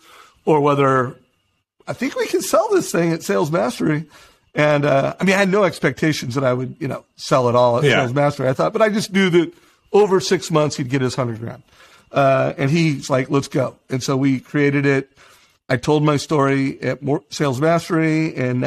or 0.46 0.62
whether 0.62 1.15
I 1.88 1.94
think 1.94 2.15
we 2.15 2.27
can 2.27 2.41
sell 2.41 2.70
this 2.70 2.91
thing 2.91 3.12
at 3.12 3.24
Sales 3.24 3.51
Mastery. 3.51 4.06
And 4.56 4.86
uh, 4.86 5.15
I 5.20 5.24
mean, 5.24 5.36
I 5.36 5.39
had 5.39 5.50
no 5.50 5.63
expectations 5.63 6.36
that 6.36 6.44
I 6.44 6.53
would, 6.53 6.75
you 6.79 6.88
know, 6.88 7.03
sell 7.15 7.50
it 7.50 7.56
all 7.56 7.77
at 7.77 7.84
yeah. 7.84 8.01
Sales 8.01 8.13
Mastery. 8.13 8.48
I 8.48 8.53
thought, 8.53 8.74
but 8.74 8.82
I 8.82 8.89
just 8.89 9.12
knew 9.12 9.29
that 9.32 9.53
over 9.91 10.20
six 10.20 10.51
months, 10.51 10.77
he'd 10.77 10.89
get 10.89 11.01
his 11.01 11.15
hundred 11.15 11.39
grand. 11.39 11.63
Uh, 12.12 12.53
and 12.58 12.72
he's 12.72 13.10
like, 13.10 13.29
let's 13.29 13.48
go. 13.48 13.75
And 13.89 14.01
so 14.01 14.18
we 14.18 14.39
created 14.39 14.86
it. 14.86 15.10
I 15.68 15.77
told 15.77 16.03
my 16.03 16.18
story 16.18 16.82
at 16.82 17.00
Sales 17.29 17.62
Mastery 17.62 18.36
in 18.36 18.60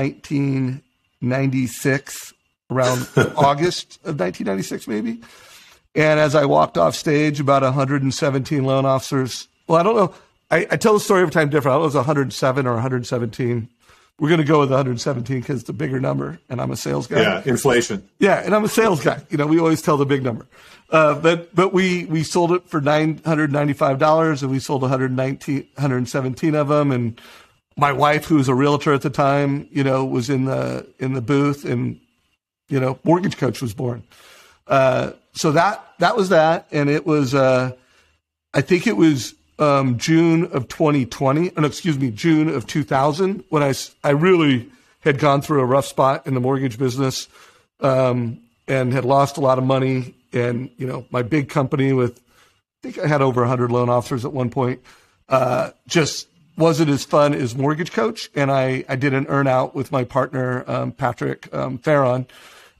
1996 1.22 2.34
around 2.70 3.08
August 3.36 3.96
of 4.04 4.18
1996, 4.18 4.88
maybe. 4.88 5.20
And 5.94 6.18
as 6.18 6.34
I 6.34 6.46
walked 6.46 6.78
off 6.78 6.94
stage, 6.94 7.40
about 7.40 7.62
117 7.62 8.64
loan 8.64 8.86
officers. 8.86 9.48
Well, 9.66 9.78
I 9.78 9.82
don't 9.82 9.96
know. 9.96 10.14
I, 10.50 10.66
I 10.70 10.76
tell 10.76 10.94
the 10.94 11.00
story 11.00 11.22
every 11.22 11.32
time 11.32 11.48
different. 11.48 11.74
I 11.74 11.78
don't 11.78 11.82
know 11.82 11.88
if 11.88 11.94
it 11.94 11.98
was 11.98 12.06
107 12.06 12.66
or 12.66 12.74
117. 12.74 13.68
We're 14.18 14.28
going 14.28 14.38
to 14.38 14.46
go 14.46 14.60
with 14.60 14.70
117 14.70 15.40
because 15.40 15.60
it's 15.60 15.68
a 15.68 15.72
bigger 15.72 15.98
number, 15.98 16.38
and 16.48 16.60
I'm 16.60 16.70
a 16.70 16.76
sales 16.76 17.06
guy. 17.06 17.22
Yeah, 17.22 17.42
inflation. 17.44 18.08
Yeah, 18.18 18.42
and 18.44 18.54
I'm 18.54 18.62
a 18.62 18.68
sales 18.68 19.02
guy. 19.02 19.22
You 19.30 19.38
know, 19.38 19.46
we 19.46 19.58
always 19.58 19.82
tell 19.82 19.96
the 19.96 20.06
big 20.06 20.22
number. 20.22 20.46
Uh, 20.90 21.14
but 21.14 21.54
but 21.54 21.72
we 21.72 22.04
we 22.04 22.22
sold 22.22 22.52
it 22.52 22.68
for 22.68 22.80
nine 22.80 23.20
hundred 23.24 23.50
ninety 23.50 23.72
five 23.72 23.98
dollars, 23.98 24.42
and 24.42 24.52
we 24.52 24.58
sold 24.58 24.82
119, 24.82 25.56
117 25.74 26.54
of 26.54 26.68
them. 26.68 26.92
And 26.92 27.20
my 27.76 27.92
wife, 27.92 28.26
who 28.26 28.36
was 28.36 28.48
a 28.48 28.54
realtor 28.54 28.92
at 28.92 29.02
the 29.02 29.10
time, 29.10 29.68
you 29.70 29.84
know, 29.84 30.04
was 30.04 30.30
in 30.30 30.44
the 30.44 30.86
in 30.98 31.14
the 31.14 31.20
booth, 31.20 31.64
and 31.64 32.00
you 32.68 32.80
know, 32.80 32.98
Mortgage 33.04 33.36
Coach 33.36 33.60
was 33.60 33.74
born. 33.74 34.02
Uh, 34.66 35.12
so 35.32 35.52
that 35.52 35.84
that 35.98 36.16
was 36.16 36.28
that, 36.30 36.66
and 36.70 36.90
it 36.90 37.06
was 37.06 37.34
uh, 37.34 37.72
I 38.54 38.60
think 38.60 38.86
it 38.86 38.96
was 38.96 39.34
um, 39.58 39.98
June 39.98 40.44
of 40.46 40.68
2020, 40.68 41.52
no, 41.56 41.66
excuse 41.66 41.98
me, 41.98 42.10
June 42.10 42.48
of 42.48 42.66
2000 42.66 43.44
when 43.48 43.62
I 43.62 43.74
I 44.02 44.10
really 44.10 44.70
had 45.00 45.18
gone 45.18 45.42
through 45.42 45.60
a 45.60 45.64
rough 45.64 45.86
spot 45.86 46.26
in 46.26 46.34
the 46.34 46.40
mortgage 46.40 46.78
business 46.78 47.28
um, 47.80 48.40
and 48.68 48.92
had 48.92 49.04
lost 49.04 49.36
a 49.36 49.40
lot 49.40 49.58
of 49.58 49.64
money, 49.64 50.14
and 50.32 50.70
you 50.76 50.86
know, 50.86 51.06
my 51.10 51.22
big 51.22 51.48
company 51.48 51.92
with 51.92 52.18
I 52.18 52.90
think 52.90 52.98
I 52.98 53.06
had 53.06 53.22
over 53.22 53.42
100 53.42 53.70
loan 53.70 53.88
officers 53.88 54.24
at 54.24 54.32
one 54.32 54.50
point. 54.50 54.80
Uh, 55.28 55.70
just 55.86 56.26
wasn't 56.56 56.90
as 56.90 57.04
fun 57.04 57.34
as 57.34 57.54
Mortgage 57.56 57.92
Coach, 57.92 58.30
and 58.34 58.50
I 58.50 58.84
I 58.88 58.96
did 58.96 59.14
an 59.14 59.26
earn 59.28 59.46
out 59.46 59.74
with 59.74 59.90
my 59.92 60.04
partner 60.04 60.64
um, 60.70 60.92
Patrick 60.92 61.52
um, 61.54 61.78
Farron, 61.78 62.26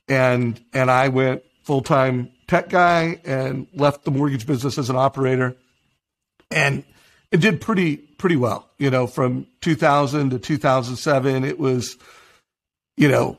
and 0.09 0.63
and 0.73 0.91
I 0.91 1.09
went 1.09 1.43
full 1.63 1.83
time 1.83 2.31
tech 2.49 2.69
guy 2.69 3.21
and 3.25 3.67
left 3.75 4.05
the 4.05 4.11
mortgage 4.11 4.47
business 4.47 4.77
as 4.79 4.91
an 4.91 4.97
operator, 4.97 5.57
and 6.51 6.85
it 7.31 7.41
did 7.41 7.61
pretty 7.61 7.97
pretty 7.97 8.37
well. 8.37 8.69
You 8.79 8.91
know, 8.91 9.07
from 9.07 9.47
2000 9.63 10.31
to 10.31 10.39
2007, 10.39 11.45
it 11.45 11.59
was, 11.59 11.97
you 12.97 13.09
know, 13.09 13.39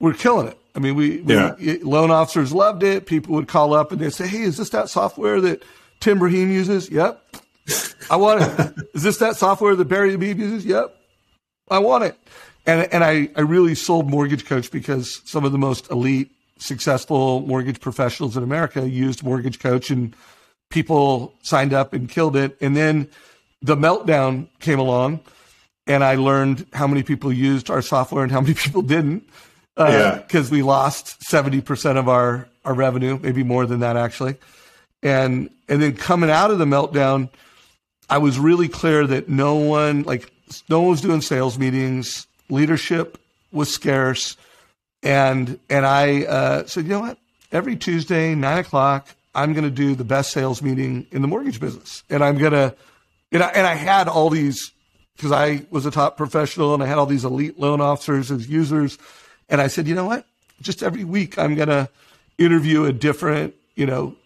we're 0.00 0.12
killing 0.14 0.48
it. 0.48 0.58
I 0.74 0.78
mean, 0.78 0.94
we, 0.94 1.20
Yeah. 1.22 1.54
we 1.58 1.82
loan 1.82 2.10
officers 2.10 2.52
loved 2.52 2.82
it. 2.82 3.06
People 3.06 3.34
would 3.36 3.48
call 3.48 3.72
up 3.74 3.92
and 3.92 4.00
they'd 4.00 4.12
say, 4.12 4.26
"Hey, 4.26 4.42
is 4.42 4.56
this 4.58 4.70
that 4.70 4.88
software 4.90 5.40
that 5.40 5.62
Tim 6.00 6.18
Braheem 6.18 6.50
uses?" 6.52 6.90
Yep. 6.90 7.22
I 8.10 8.16
want 8.16 8.42
it. 8.42 8.74
is 8.94 9.02
this 9.02 9.18
that 9.18 9.36
software 9.36 9.74
that 9.74 9.84
Barry 9.86 10.12
Habib 10.12 10.38
uses? 10.38 10.64
Yep. 10.64 10.96
I 11.70 11.78
want 11.78 12.04
it. 12.04 12.16
And 12.66 12.92
and 12.92 13.04
I, 13.04 13.28
I 13.36 13.40
really 13.40 13.74
sold 13.74 14.08
Mortgage 14.08 14.44
Coach 14.44 14.70
because 14.70 15.22
some 15.24 15.44
of 15.44 15.52
the 15.52 15.58
most 15.58 15.90
elite, 15.90 16.30
successful 16.58 17.40
mortgage 17.40 17.80
professionals 17.80 18.36
in 18.36 18.42
America 18.42 18.88
used 18.88 19.22
Mortgage 19.22 19.58
Coach 19.58 19.90
and 19.90 20.14
people 20.70 21.34
signed 21.42 21.72
up 21.72 21.92
and 21.92 22.08
killed 22.08 22.36
it. 22.36 22.56
And 22.60 22.76
then 22.76 23.08
the 23.62 23.76
meltdown 23.76 24.48
came 24.60 24.78
along 24.78 25.20
and 25.86 26.02
I 26.02 26.16
learned 26.16 26.66
how 26.72 26.86
many 26.86 27.02
people 27.02 27.32
used 27.32 27.70
our 27.70 27.82
software 27.82 28.22
and 28.22 28.32
how 28.32 28.40
many 28.40 28.54
people 28.64 28.82
didn't. 28.82 29.28
Uh, 29.76 29.88
yeah. 29.90 30.14
Because 30.16 30.50
we 30.50 30.62
lost 30.62 31.20
70% 31.20 31.98
of 31.98 32.08
our, 32.08 32.48
our 32.64 32.72
revenue, 32.72 33.18
maybe 33.20 33.42
more 33.42 33.66
than 33.66 33.80
that 33.80 33.96
actually. 33.96 34.36
And, 35.02 35.50
and 35.68 35.82
then 35.82 35.94
coming 35.94 36.30
out 36.30 36.50
of 36.50 36.58
the 36.58 36.64
meltdown, 36.64 37.28
I 38.08 38.18
was 38.18 38.38
really 38.38 38.68
clear 38.68 39.06
that 39.06 39.28
no 39.28 39.56
one, 39.56 40.02
like, 40.04 40.30
no 40.68 40.80
one 40.80 40.90
was 40.90 41.00
doing 41.00 41.20
sales 41.20 41.58
meetings. 41.58 42.26
Leadership 42.48 43.18
was 43.52 43.72
scarce. 43.72 44.36
And, 45.02 45.58
and 45.68 45.84
I 45.84 46.24
uh, 46.24 46.66
said, 46.66 46.84
you 46.84 46.90
know 46.90 47.00
what? 47.00 47.18
Every 47.52 47.76
Tuesday, 47.76 48.34
nine 48.34 48.58
o'clock, 48.58 49.08
I'm 49.34 49.52
going 49.52 49.64
to 49.64 49.70
do 49.70 49.94
the 49.94 50.04
best 50.04 50.32
sales 50.32 50.62
meeting 50.62 51.06
in 51.10 51.22
the 51.22 51.28
mortgage 51.28 51.60
business. 51.60 52.02
And 52.08 52.22
I'm 52.22 52.38
going 52.38 52.52
to, 52.52 52.74
and 53.32 53.42
I, 53.42 53.48
and 53.48 53.66
I 53.66 53.74
had 53.74 54.08
all 54.08 54.30
these, 54.30 54.72
because 55.16 55.32
I 55.32 55.66
was 55.70 55.84
a 55.86 55.90
top 55.90 56.16
professional 56.16 56.74
and 56.74 56.82
I 56.82 56.86
had 56.86 56.98
all 56.98 57.06
these 57.06 57.24
elite 57.24 57.58
loan 57.58 57.80
officers 57.80 58.30
as 58.30 58.48
users. 58.48 58.98
And 59.48 59.60
I 59.60 59.66
said, 59.66 59.86
you 59.86 59.94
know 59.94 60.06
what? 60.06 60.26
Just 60.62 60.82
every 60.82 61.04
week, 61.04 61.38
I'm 61.38 61.54
going 61.54 61.68
to 61.68 61.88
interview 62.38 62.84
a 62.84 62.92
different, 62.92 63.54
you 63.74 63.86
know, 63.86 64.16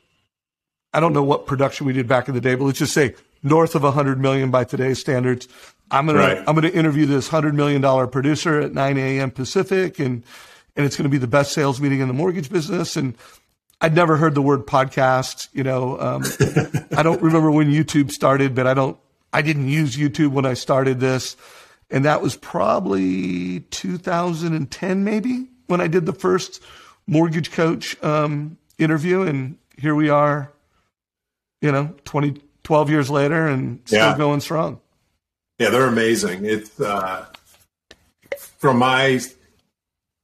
I 0.92 1.00
don't 1.00 1.12
know 1.12 1.22
what 1.22 1.46
production 1.46 1.87
we 1.87 1.92
did 1.92 2.08
back 2.08 2.28
in 2.28 2.34
the 2.34 2.40
day, 2.40 2.54
but 2.54 2.64
let's 2.64 2.78
just 2.78 2.92
say 2.92 3.14
north 3.42 3.75
of 3.75 3.82
100 3.82 4.20
million 4.20 4.50
by 4.50 4.64
today's 4.64 4.99
standards. 4.99 5.49
I'm 5.90 6.06
gonna 6.06 6.18
Right. 6.18 6.38
I'm 6.38 6.54
gonna 6.54 6.68
interview 6.68 7.06
this 7.06 7.32
100 7.32 7.54
million 7.54 7.80
dollar 7.80 8.06
producer 8.06 8.61
at 8.61 8.73
9 8.73 8.97
a.m. 8.99 9.30
Pacific, 9.30 9.99
and 9.99 10.23
and 10.76 10.87
it's 10.87 10.97
gonna 10.97 11.09
be 11.09 11.18
the 11.18 11.26
best 11.26 11.52
sales 11.52 11.80
meeting 11.80 12.00
in 12.00 12.09
the 12.09 12.14
mortgage 12.14 12.50
business. 12.50 12.97
And 12.97 13.14
I'd 13.80 13.94
never 13.94 14.16
heard 14.16 14.35
the 14.35 14.42
word 14.42 14.66
podcast. 14.66 15.49
You 15.52 15.64
know, 15.64 15.99
um, 15.99 16.23
I 16.97 17.02
don't 17.02 17.23
remember 17.23 17.50
when 17.50 17.70
YouTube 17.70 18.12
started, 18.12 18.54
but 18.54 18.66
I 18.66 18.75
don't. 18.75 18.97
I 19.32 19.42
didn't 19.42 19.68
use 19.68 19.97
YouTube 19.97 20.32
when 20.32 20.44
I 20.44 20.54
started 20.54 20.99
this, 21.00 21.37
and 21.90 22.04
that 22.04 22.20
was 22.20 22.37
probably 22.37 23.61
2010, 23.70 25.04
maybe 25.04 25.47
when 25.68 25.80
I 25.80 25.87
did 25.87 26.04
the 26.04 26.12
first 26.12 26.61
mortgage 27.06 27.52
coach 27.52 28.00
um, 28.02 28.59
interview, 28.78 29.23
and 29.23 29.56
here 29.76 29.94
we 29.94 30.09
are 30.11 30.52
you 31.61 31.70
know, 31.70 31.94
20, 32.04 32.40
12 32.70 32.88
years 32.88 33.10
later 33.10 33.48
and 33.48 33.80
still 33.84 33.98
Yeah. 34.10 34.16
going 34.16 34.38
strong. 34.38 34.78
Yeah, 35.58 35.70
they're 35.70 35.86
amazing. 35.88 36.44
It's 36.44 36.80
uh, 36.80 37.26
from 38.58 38.78
my 38.78 39.18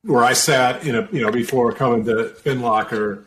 where 0.04 0.22
I 0.22 0.32
sat 0.34 0.86
in 0.86 0.94
a 0.94 1.08
you 1.10 1.22
know 1.22 1.32
before 1.32 1.72
coming 1.72 2.04
to 2.04 2.32
FinLocker 2.44 3.24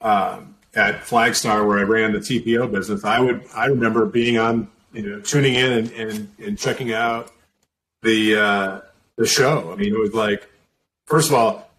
um, 0.00 0.54
at 0.74 1.02
Flagstar 1.02 1.66
where 1.68 1.78
I 1.78 1.82
ran 1.82 2.12
the 2.14 2.20
TPO 2.20 2.72
business. 2.72 3.04
I 3.04 3.20
would 3.20 3.44
I 3.54 3.66
remember 3.66 4.06
being 4.06 4.38
on 4.38 4.68
you 4.94 5.02
know 5.02 5.20
tuning 5.20 5.56
in 5.56 5.70
and 5.70 5.90
and, 5.92 6.28
and 6.42 6.58
checking 6.58 6.90
out 6.94 7.30
the 8.00 8.36
uh, 8.36 8.80
the 9.16 9.26
show. 9.26 9.70
I 9.74 9.76
mean, 9.76 9.92
it 9.92 9.98
was 9.98 10.14
like 10.14 10.48
first 11.04 11.28
of 11.28 11.34
all. 11.34 11.70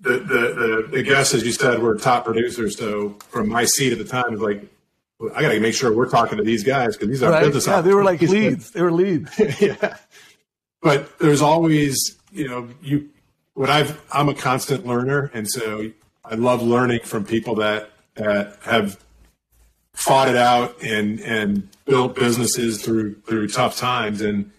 The, 0.00 0.18
the, 0.18 0.18
the, 0.18 0.88
the 0.96 1.02
guests, 1.02 1.32
as 1.32 1.46
you 1.46 1.52
said, 1.52 1.78
were 1.80 1.94
top 1.96 2.26
producers. 2.26 2.76
So 2.76 3.16
from 3.30 3.48
my 3.48 3.64
seat 3.64 3.90
at 3.90 3.96
the 3.96 4.04
time, 4.04 4.24
it 4.26 4.32
was 4.32 4.40
like, 4.42 4.62
I 5.34 5.42
got 5.42 5.52
to 5.52 5.60
make 5.60 5.74
sure 5.74 5.92
we're 5.92 6.08
talking 6.10 6.38
to 6.38 6.44
these 6.44 6.64
guys 6.64 6.96
because 6.96 7.08
these 7.08 7.22
are 7.22 7.30
Right? 7.30 7.44
business 7.44 7.66
Yeah, 7.66 7.80
they 7.80 7.94
were 7.94 8.04
like 8.04 8.20
leads. 8.20 8.70
They 8.70 8.82
were 8.82 8.92
leads. 8.92 9.30
yeah. 9.60 9.96
But 10.82 11.18
there's 11.18 11.40
always, 11.40 12.16
you 12.32 12.48
know, 12.48 12.68
you 12.82 13.08
what 13.54 13.70
I've 13.70 14.00
I'm 14.12 14.28
a 14.28 14.34
constant 14.34 14.86
learner 14.86 15.30
and 15.32 15.48
so 15.48 15.90
I 16.24 16.34
love 16.34 16.62
learning 16.62 17.00
from 17.04 17.24
people 17.24 17.54
that 17.56 17.90
that 18.14 18.58
have 18.62 18.98
fought 19.92 20.28
it 20.28 20.36
out 20.36 20.82
and 20.82 21.20
and 21.20 21.68
built 21.84 22.16
businesses 22.16 22.82
through 22.82 23.14
through 23.26 23.48
tough 23.48 23.76
times 23.76 24.20
and 24.20 24.50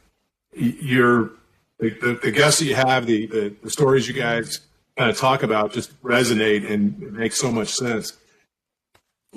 you're 0.54 1.32
the, 1.80 1.90
the, 1.90 2.20
the 2.24 2.32
guests 2.32 2.60
that 2.60 2.66
you 2.66 2.76
have 2.76 3.06
the, 3.06 3.26
the 3.28 3.56
the 3.62 3.70
stories 3.70 4.08
you 4.08 4.14
guys 4.14 4.62
kind 4.98 5.10
of 5.10 5.18
talk 5.18 5.44
about 5.44 5.74
just 5.74 6.02
resonate 6.04 6.70
and 6.70 7.14
make 7.14 7.34
so 7.34 7.52
much 7.52 7.74
sense. 7.74 8.14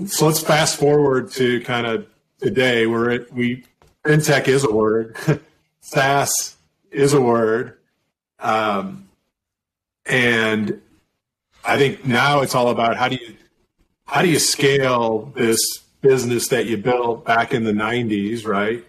So 0.07 0.26
let's 0.26 0.40
fast 0.40 0.78
forward 0.78 1.33
to 1.33 1.61
kind 1.62 1.85
of 1.87 2.07
today 2.38 2.87
where 2.87 3.11
it, 3.11 3.33
we 3.33 3.64
fintech 4.05 4.47
is 4.47 4.62
a 4.62 4.73
word, 4.73 5.17
SaaS 5.81 6.57
is 6.93 7.14
a 7.14 7.21
word, 7.21 7.78
um, 8.38 9.09
and 10.07 10.81
I 11.64 11.78
think 11.78 12.07
now 12.07 12.43
it's 12.43 12.55
all 12.55 12.69
about 12.69 12.97
how 12.97 13.09
do 13.09 13.17
you 13.17 13.35
how 14.07 14.23
do 14.23 14.28
you 14.28 14.38
scale 14.38 15.33
this 15.35 15.61
business 16.00 16.49
that 16.49 16.67
you 16.67 16.76
built 16.76 17.25
back 17.25 17.52
in 17.52 17.64
the 17.64 17.73
'90s, 17.73 18.47
right? 18.47 18.85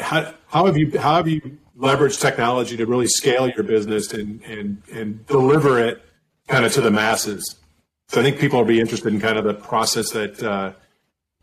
How, 0.00 0.34
how 0.46 0.64
have 0.64 0.78
you 0.78 0.98
how 0.98 1.16
have 1.16 1.28
you 1.28 1.58
leveraged 1.78 2.20
technology 2.20 2.78
to 2.78 2.86
really 2.86 3.08
scale 3.08 3.46
your 3.46 3.62
business 3.62 4.14
and 4.14 4.42
and 4.44 4.82
and 4.90 5.26
deliver 5.26 5.78
it 5.78 6.02
kind 6.48 6.64
of 6.64 6.72
to 6.72 6.80
the 6.80 6.90
masses? 6.90 7.57
So 8.08 8.20
I 8.20 8.24
think 8.24 8.38
people 8.38 8.58
will 8.58 8.66
be 8.66 8.80
interested 8.80 9.12
in 9.12 9.20
kind 9.20 9.38
of 9.38 9.44
the 9.44 9.54
process 9.54 10.10
that 10.10 10.42
uh, 10.42 10.72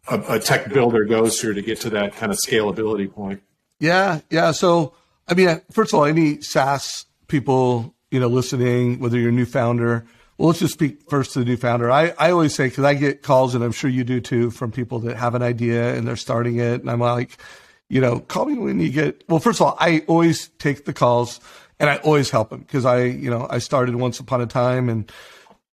a, 0.07 0.35
a 0.35 0.39
tech 0.39 0.73
builder 0.73 1.05
goes 1.05 1.39
through 1.39 1.53
to 1.55 1.61
get 1.61 1.79
to 1.81 1.89
that 1.91 2.15
kind 2.15 2.31
of 2.31 2.39
scalability 2.39 3.11
point. 3.11 3.41
Yeah, 3.79 4.21
yeah. 4.29 4.51
So, 4.51 4.93
I 5.27 5.35
mean, 5.35 5.61
first 5.71 5.93
of 5.93 5.99
all, 5.99 6.05
any 6.05 6.41
SaaS 6.41 7.05
people, 7.27 7.93
you 8.09 8.19
know, 8.19 8.27
listening, 8.27 8.99
whether 8.99 9.19
you're 9.19 9.29
a 9.29 9.33
new 9.33 9.45
founder, 9.45 10.05
well, 10.37 10.47
let's 10.47 10.59
just 10.59 10.73
speak 10.73 11.07
first 11.09 11.33
to 11.33 11.39
the 11.39 11.45
new 11.45 11.55
founder. 11.55 11.91
I, 11.91 12.13
I 12.17 12.31
always 12.31 12.53
say, 12.55 12.67
because 12.67 12.83
I 12.83 12.93
get 12.95 13.21
calls, 13.21 13.55
and 13.55 13.63
I'm 13.63 13.71
sure 13.71 13.89
you 13.89 14.03
do 14.03 14.19
too, 14.19 14.49
from 14.49 14.71
people 14.71 14.99
that 14.99 15.17
have 15.17 15.35
an 15.35 15.41
idea 15.41 15.95
and 15.95 16.07
they're 16.07 16.15
starting 16.15 16.57
it. 16.57 16.81
And 16.81 16.89
I'm 16.89 16.99
like, 16.99 17.37
you 17.89 18.01
know, 18.01 18.19
call 18.19 18.45
me 18.45 18.57
when 18.57 18.79
you 18.79 18.89
get, 18.89 19.23
well, 19.29 19.39
first 19.39 19.61
of 19.61 19.67
all, 19.67 19.77
I 19.79 20.03
always 20.07 20.49
take 20.59 20.85
the 20.85 20.93
calls 20.93 21.39
and 21.79 21.89
I 21.89 21.97
always 21.97 22.31
help 22.31 22.49
them 22.49 22.61
because 22.61 22.85
I, 22.85 23.03
you 23.03 23.29
know, 23.29 23.47
I 23.49 23.59
started 23.59 23.95
once 23.95 24.19
upon 24.19 24.41
a 24.41 24.47
time 24.47 24.89
and 24.89 25.11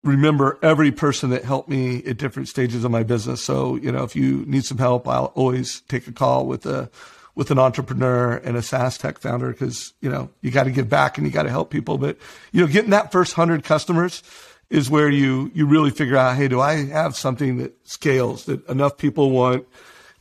remember 0.03 0.59
every 0.63 0.91
person 0.91 1.31
that 1.31 1.45
helped 1.45 1.69
me 1.69 2.03
at 2.05 2.17
different 2.17 2.49
stages 2.49 2.85
of 2.85 2.91
my 2.91 3.03
business. 3.03 3.43
So, 3.43 3.77
you 3.77 3.93
know, 3.93 4.03
if 4.03 4.17
you 4.17 4.45
need 4.47 4.65
some 4.65 4.79
help, 4.79 5.07
I'll 5.07 5.33
always 5.35 5.83
take 5.83 6.07
a 6.07 6.13
call 6.13 6.47
with 6.47 6.67
a 6.67 6.91
with 7.35 7.51
an 7.51 7.59
entrepreneur 7.59 8.37
and 8.37 8.57
a 8.57 8.63
SaaS 8.63 8.99
tech 8.99 9.19
founder 9.19 9.51
because, 9.51 9.95
you 10.01 10.11
know, 10.11 10.31
you 10.43 10.51
got 10.51 10.65
to 10.65 10.71
give 10.71 10.89
back 10.89 11.17
and 11.17 11.27
you 11.27 11.33
got 11.33 11.45
to 11.45 11.51
help 11.51 11.71
people. 11.71 11.97
But, 11.97 12.19
you 12.53 12.61
know, 12.61 12.67
getting 12.67 12.91
that 12.91 13.13
first 13.13 13.35
hundred 13.35 13.65
customers 13.65 14.23
is 14.69 14.91
where 14.91 15.09
you, 15.09 15.51
you 15.55 15.67
really 15.67 15.91
figure 15.91 16.17
out, 16.17 16.37
Hey, 16.37 16.49
do 16.49 16.61
I 16.61 16.85
have 16.87 17.17
something 17.17 17.59
that 17.59 17.75
scales 17.89 18.45
that 18.45 18.67
enough 18.69 18.99
people 18.99 19.31
want? 19.31 19.67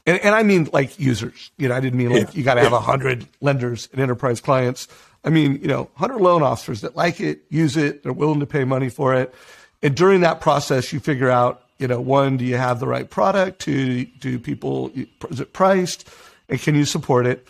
And, 0.05 0.19
and 0.19 0.33
I 0.33 0.43
mean 0.43 0.69
like 0.71 0.99
users, 0.99 1.51
you 1.57 1.67
know, 1.67 1.75
I 1.75 1.79
didn't 1.79 1.97
mean 1.97 2.09
like 2.09 2.27
yeah. 2.27 2.31
you 2.33 2.43
got 2.43 2.55
to 2.55 2.61
have 2.61 2.73
a 2.73 2.79
hundred 2.79 3.27
lenders 3.41 3.89
and 3.91 4.01
enterprise 4.01 4.39
clients. 4.39 4.87
I 5.23 5.29
mean, 5.29 5.59
you 5.61 5.67
know, 5.67 5.89
hundred 5.95 6.21
loan 6.21 6.41
officers 6.41 6.81
that 6.81 6.95
like 6.95 7.19
it, 7.19 7.41
use 7.49 7.75
it, 7.75 8.03
they're 8.03 8.13
willing 8.13 8.39
to 8.39 8.45
pay 8.45 8.63
money 8.63 8.89
for 8.89 9.13
it. 9.13 9.33
And 9.81 9.95
during 9.95 10.21
that 10.21 10.41
process, 10.41 10.91
you 10.91 10.99
figure 10.99 11.29
out, 11.29 11.63
you 11.77 11.87
know, 11.87 12.01
one, 12.01 12.37
do 12.37 12.45
you 12.45 12.57
have 12.57 12.79
the 12.79 12.87
right 12.87 13.09
product? 13.09 13.59
Two, 13.59 14.05
do 14.05 14.37
people, 14.37 14.91
is 15.29 15.39
it 15.39 15.53
priced? 15.53 16.09
and 16.49 16.59
can 16.59 16.75
you 16.75 16.85
support 16.85 17.25
it? 17.25 17.47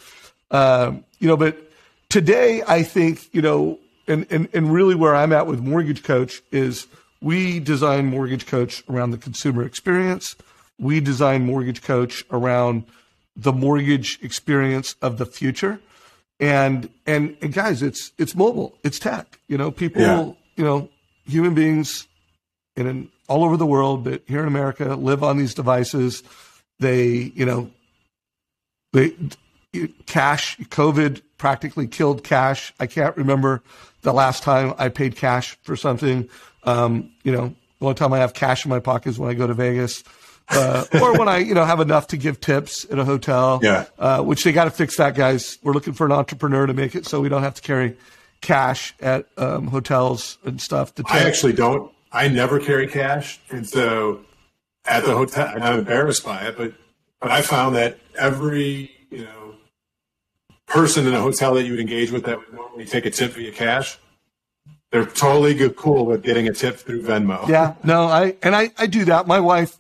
Um, 0.52 1.04
you 1.20 1.28
know, 1.28 1.38
but 1.38 1.58
today 2.10 2.62
I 2.68 2.84
think, 2.84 3.34
you 3.34 3.42
know, 3.42 3.80
and, 4.08 4.28
and, 4.30 4.50
and 4.54 4.72
really 4.74 4.96
where 4.96 5.16
I'm 5.16 5.32
at 5.32 5.48
with 5.48 5.62
Mortgage 5.62 6.04
Coach 6.04 6.42
is 6.52 6.88
we 7.22 7.60
design 7.60 8.08
Mortgage 8.08 8.46
Coach 8.46 8.84
around 8.90 9.12
the 9.12 9.18
consumer 9.18 9.64
experience. 9.64 10.36
We 10.78 11.00
design 11.00 11.46
Mortgage 11.46 11.82
Coach 11.82 12.24
around 12.32 12.86
the 13.36 13.54
mortgage 13.54 14.20
experience 14.22 14.96
of 15.02 15.18
the 15.18 15.26
future. 15.26 15.80
And, 16.40 16.90
and, 17.06 17.38
and 17.42 17.54
guys, 17.54 17.82
it's, 17.82 18.12
it's 18.18 18.36
mobile, 18.36 18.78
it's 18.84 18.98
tech, 18.98 19.40
you 19.48 19.58
know, 19.58 19.72
people, 19.72 20.02
yeah. 20.02 20.32
you 20.56 20.64
know, 20.64 20.90
human 21.26 21.54
beings 21.54 22.08
in 22.88 23.10
all 23.28 23.44
over 23.44 23.58
the 23.58 23.66
world, 23.66 24.04
but 24.04 24.24
here 24.28 24.42
in 24.42 24.48
America 24.48 24.96
live 24.96 25.24
on 25.24 25.38
these 25.38 25.54
devices. 25.54 26.24
They, 26.80 27.32
you 27.36 27.46
know, 27.46 27.70
they, 28.94 29.14
cash, 30.06 30.58
COVID 30.58 31.22
practically 31.38 31.88
killed 31.88 32.24
cash. 32.24 32.74
I 32.80 32.88
can't 32.88 33.16
remember 33.18 33.62
the 34.02 34.14
last 34.14 34.44
time 34.44 34.74
I 34.78 34.90
paid 34.90 35.16
cash 35.16 35.58
for 35.64 35.76
something. 35.76 36.30
Um, 36.64 37.12
you 37.24 37.32
know, 37.32 37.56
the 37.80 37.86
only 37.86 37.96
time 37.96 38.14
I 38.14 38.20
have 38.20 38.34
cash 38.34 38.66
in 38.66 38.70
my 38.70 38.80
pocket 38.80 39.10
is 39.10 39.20
when 39.20 39.30
I 39.30 39.34
go 39.34 39.48
to 39.48 39.54
Vegas. 39.54 40.04
Uh, 40.52 40.86
or 41.00 41.18
when 41.18 41.28
I, 41.28 41.38
you 41.38 41.54
know, 41.54 41.64
have 41.64 41.80
enough 41.80 42.08
to 42.08 42.18
give 42.18 42.40
tips 42.40 42.86
at 42.90 42.98
a 42.98 43.06
hotel. 43.06 43.60
Yeah. 43.62 43.86
Uh, 44.00 44.24
which 44.24 44.44
they 44.44 44.52
got 44.52 44.64
to 44.66 44.72
fix 44.72 44.98
that, 44.98 45.16
guys. 45.16 45.60
We're 45.62 45.74
looking 45.74 45.94
for 45.94 46.06
an 46.06 46.12
entrepreneur 46.12 46.66
to 46.66 46.74
make 46.74 46.96
it 46.96 47.06
so 47.06 47.22
we 47.22 47.30
don't 47.30 47.44
have 47.44 47.54
to 47.56 47.62
carry 47.62 47.96
cash 48.42 48.96
at 49.00 49.28
um, 49.38 49.68
hotels 49.68 50.38
and 50.44 50.60
stuff. 50.60 50.96
To 50.96 51.04
I 51.08 51.20
actually 51.20 51.54
don't. 51.54 51.92
I 52.12 52.28
never 52.28 52.60
carry 52.60 52.88
cash, 52.88 53.40
and 53.50 53.68
so 53.68 54.22
at 54.86 55.06
the 55.06 55.16
hotel, 55.16 55.48
I'm 55.62 55.80
embarrassed 55.80 56.26
by 56.26 56.48
it, 56.48 56.58
but 56.58 56.74
but 57.20 57.32
I 57.32 57.42
found 57.42 57.76
that 57.76 58.00
every 58.18 58.92
you 59.12 59.24
know 59.26 59.56
person 60.66 61.08
in 61.08 61.14
a 61.14 61.20
hotel 61.20 61.54
that 61.56 61.64
you 61.64 61.72
would 61.72 61.80
engage 61.80 62.12
with 62.12 62.26
that 62.26 62.40
would 62.40 62.54
normally 62.54 62.86
take 62.86 63.06
a 63.06 63.12
tip 63.12 63.34
via 63.34 63.52
cash, 63.52 63.98
they're 64.92 65.06
totally 65.06 65.54
good, 65.54 65.76
cool 65.76 66.06
with 66.06 66.24
getting 66.24 66.48
a 66.48 66.54
tip 66.54 66.78
through 66.78 67.04
Venmo. 67.04 67.48
Yeah, 67.48 67.76
no, 67.84 68.06
I 68.06 68.36
and 68.42 68.56
I 68.56 68.72
I 68.78 68.88
do 68.88 69.06
that. 69.06 69.28
My 69.28 69.40
wife, 69.40 69.78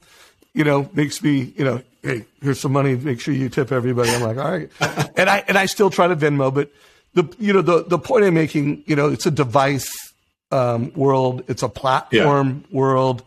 you 0.53 0.63
know, 0.63 0.89
makes 0.93 1.24
me 1.24 1.53
you 1.57 1.65
know, 1.65 1.81
hey, 2.03 2.25
here's 2.41 2.59
some 2.59 2.74
money. 2.74 2.95
Make 2.95 3.19
sure 3.19 3.33
you 3.33 3.50
tip 3.50 3.71
everybody. 3.71 4.12
I'm 4.12 4.21
like, 4.21 4.38
all 4.38 4.51
right, 4.51 4.69
and 5.17 5.29
I 5.29 5.43
and 5.48 5.57
I 5.57 5.65
still 5.65 5.89
try 5.89 6.07
to 6.07 6.15
Venmo, 6.15 6.53
but 6.53 6.71
the 7.15 7.27
you 7.39 7.53
know 7.53 7.63
the 7.63 7.83
the 7.83 7.98
point 7.98 8.25
I'm 8.25 8.36
making, 8.36 8.83
you 8.86 8.95
know, 8.95 9.09
it's 9.09 9.25
a 9.25 9.31
device 9.31 10.09
um, 10.51 10.91
world, 10.94 11.44
it's 11.48 11.63
a 11.63 11.70
platform 11.70 12.63
yeah. 12.70 12.77
world 12.77 13.24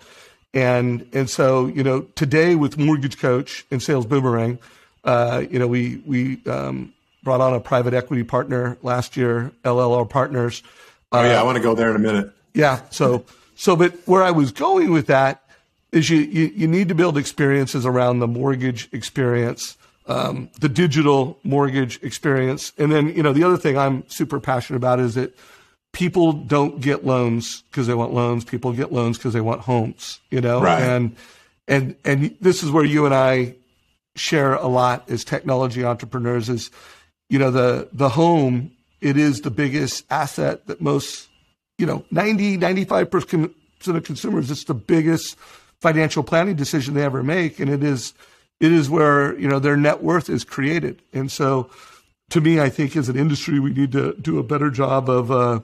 and, 0.54 1.08
and 1.12 1.30
so, 1.30 1.66
you 1.66 1.82
know, 1.82 2.02
today 2.14 2.54
with 2.54 2.76
Mortgage 2.76 3.18
Coach 3.18 3.64
and 3.70 3.82
Sales 3.82 4.04
Boomerang, 4.04 4.58
uh, 5.04 5.44
you 5.50 5.58
know, 5.58 5.66
we, 5.66 6.02
we, 6.04 6.42
um, 6.46 6.92
brought 7.22 7.40
on 7.40 7.54
a 7.54 7.60
private 7.60 7.94
equity 7.94 8.24
partner 8.24 8.76
last 8.82 9.16
year, 9.16 9.52
LLR 9.64 10.08
Partners. 10.08 10.62
Oh 11.12 11.22
yeah, 11.22 11.40
I 11.40 11.44
want 11.44 11.56
to 11.56 11.62
go 11.62 11.74
there 11.74 11.90
in 11.90 11.96
a 11.96 12.00
minute. 12.00 12.32
Yeah. 12.52 12.80
So, 12.90 13.24
so, 13.54 13.76
but 13.76 13.94
where 14.06 14.22
I 14.22 14.32
was 14.32 14.50
going 14.50 14.90
with 14.90 15.06
that 15.06 15.42
is 15.92 16.10
you, 16.10 16.18
you, 16.18 16.46
you 16.54 16.66
need 16.66 16.88
to 16.88 16.94
build 16.94 17.16
experiences 17.16 17.86
around 17.86 18.18
the 18.18 18.26
mortgage 18.26 18.88
experience, 18.92 19.76
um, 20.06 20.50
the 20.60 20.68
digital 20.68 21.38
mortgage 21.44 22.02
experience. 22.02 22.72
And 22.76 22.90
then, 22.90 23.08
you 23.14 23.22
know, 23.22 23.32
the 23.32 23.44
other 23.44 23.56
thing 23.56 23.78
I'm 23.78 24.08
super 24.08 24.40
passionate 24.40 24.78
about 24.78 24.98
is 24.98 25.14
that 25.14 25.36
people 25.92 26.32
don't 26.32 26.80
get 26.80 27.04
loans 27.04 27.62
because 27.70 27.86
they 27.86 27.94
want 27.94 28.12
loans. 28.12 28.44
People 28.44 28.72
get 28.72 28.92
loans 28.92 29.18
because 29.18 29.34
they 29.34 29.40
want 29.40 29.60
homes, 29.60 30.20
you 30.30 30.40
know? 30.40 30.60
Right. 30.60 30.82
And, 30.82 31.16
and, 31.68 31.96
and 32.04 32.36
this 32.40 32.62
is 32.62 32.70
where 32.70 32.84
you 32.84 33.06
and 33.06 33.14
I 33.14 33.54
share 34.16 34.54
a 34.54 34.66
lot 34.66 35.10
as 35.10 35.24
technology 35.24 35.84
entrepreneurs 35.84 36.48
is, 36.48 36.70
you 37.28 37.38
know, 37.38 37.50
the, 37.50 37.88
the 37.92 38.08
home, 38.08 38.72
it 39.00 39.16
is 39.16 39.42
the 39.42 39.50
biggest 39.50 40.04
asset 40.10 40.66
that 40.66 40.80
most, 40.80 41.28
you 41.78 41.86
know, 41.86 42.04
90, 42.10 42.58
95% 42.58 43.54
of 43.86 44.04
consumers, 44.04 44.50
it's 44.50 44.64
the 44.64 44.74
biggest 44.74 45.36
financial 45.80 46.22
planning 46.22 46.56
decision 46.56 46.94
they 46.94 47.04
ever 47.04 47.22
make. 47.22 47.58
And 47.58 47.70
it 47.70 47.82
is, 47.82 48.14
it 48.60 48.72
is 48.72 48.88
where, 48.88 49.38
you 49.38 49.48
know, 49.48 49.58
their 49.58 49.76
net 49.76 50.02
worth 50.02 50.30
is 50.30 50.44
created. 50.44 51.02
And 51.12 51.30
so 51.30 51.68
to 52.30 52.40
me, 52.40 52.60
I 52.60 52.70
think 52.70 52.96
as 52.96 53.08
an 53.08 53.18
industry, 53.18 53.58
we 53.60 53.72
need 53.72 53.92
to 53.92 54.14
do 54.14 54.38
a 54.38 54.42
better 54.42 54.70
job 54.70 55.10
of, 55.10 55.30
uh, 55.30 55.60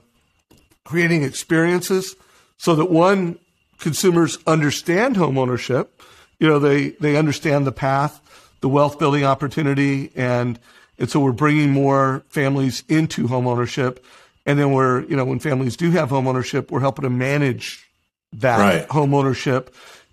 creating 0.89 1.23
experiences 1.23 2.17
so 2.57 2.75
that 2.75 2.87
one, 2.87 3.39
consumers 3.79 4.39
understand 4.47 5.17
homeownership. 5.17 5.89
You 6.41 6.49
know, 6.49 6.59
they, 6.59 6.91
they 6.91 7.17
understand 7.17 7.67
the 7.67 7.73
path, 7.73 8.23
the 8.63 8.71
wealth 8.71 8.99
building 8.99 9.23
opportunity, 9.23 10.11
and, 10.17 10.59
and 10.99 11.11
so 11.11 11.21
we're 11.21 11.33
bringing 11.33 11.71
more 11.71 12.25
families 12.31 12.85
into 12.89 13.29
homeownership. 13.29 13.99
And 14.47 14.59
then 14.59 14.73
we're, 14.73 15.03
you 15.03 15.15
know, 15.15 15.27
when 15.27 15.41
families 15.41 15.77
do 15.77 15.91
have 15.91 16.09
homeownership, 16.09 16.71
we're 16.71 16.81
helping 16.81 17.03
to 17.03 17.11
manage 17.11 17.87
that 18.33 18.59
right. 18.59 18.89
homeownership. 18.89 19.69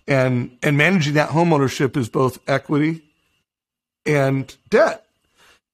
And, 0.09 0.57
and 0.61 0.75
managing 0.77 1.13
that 1.13 1.29
homeownership 1.29 1.95
is 1.95 2.09
both 2.09 2.37
equity 2.49 3.01
and 4.05 4.53
debt. 4.69 5.05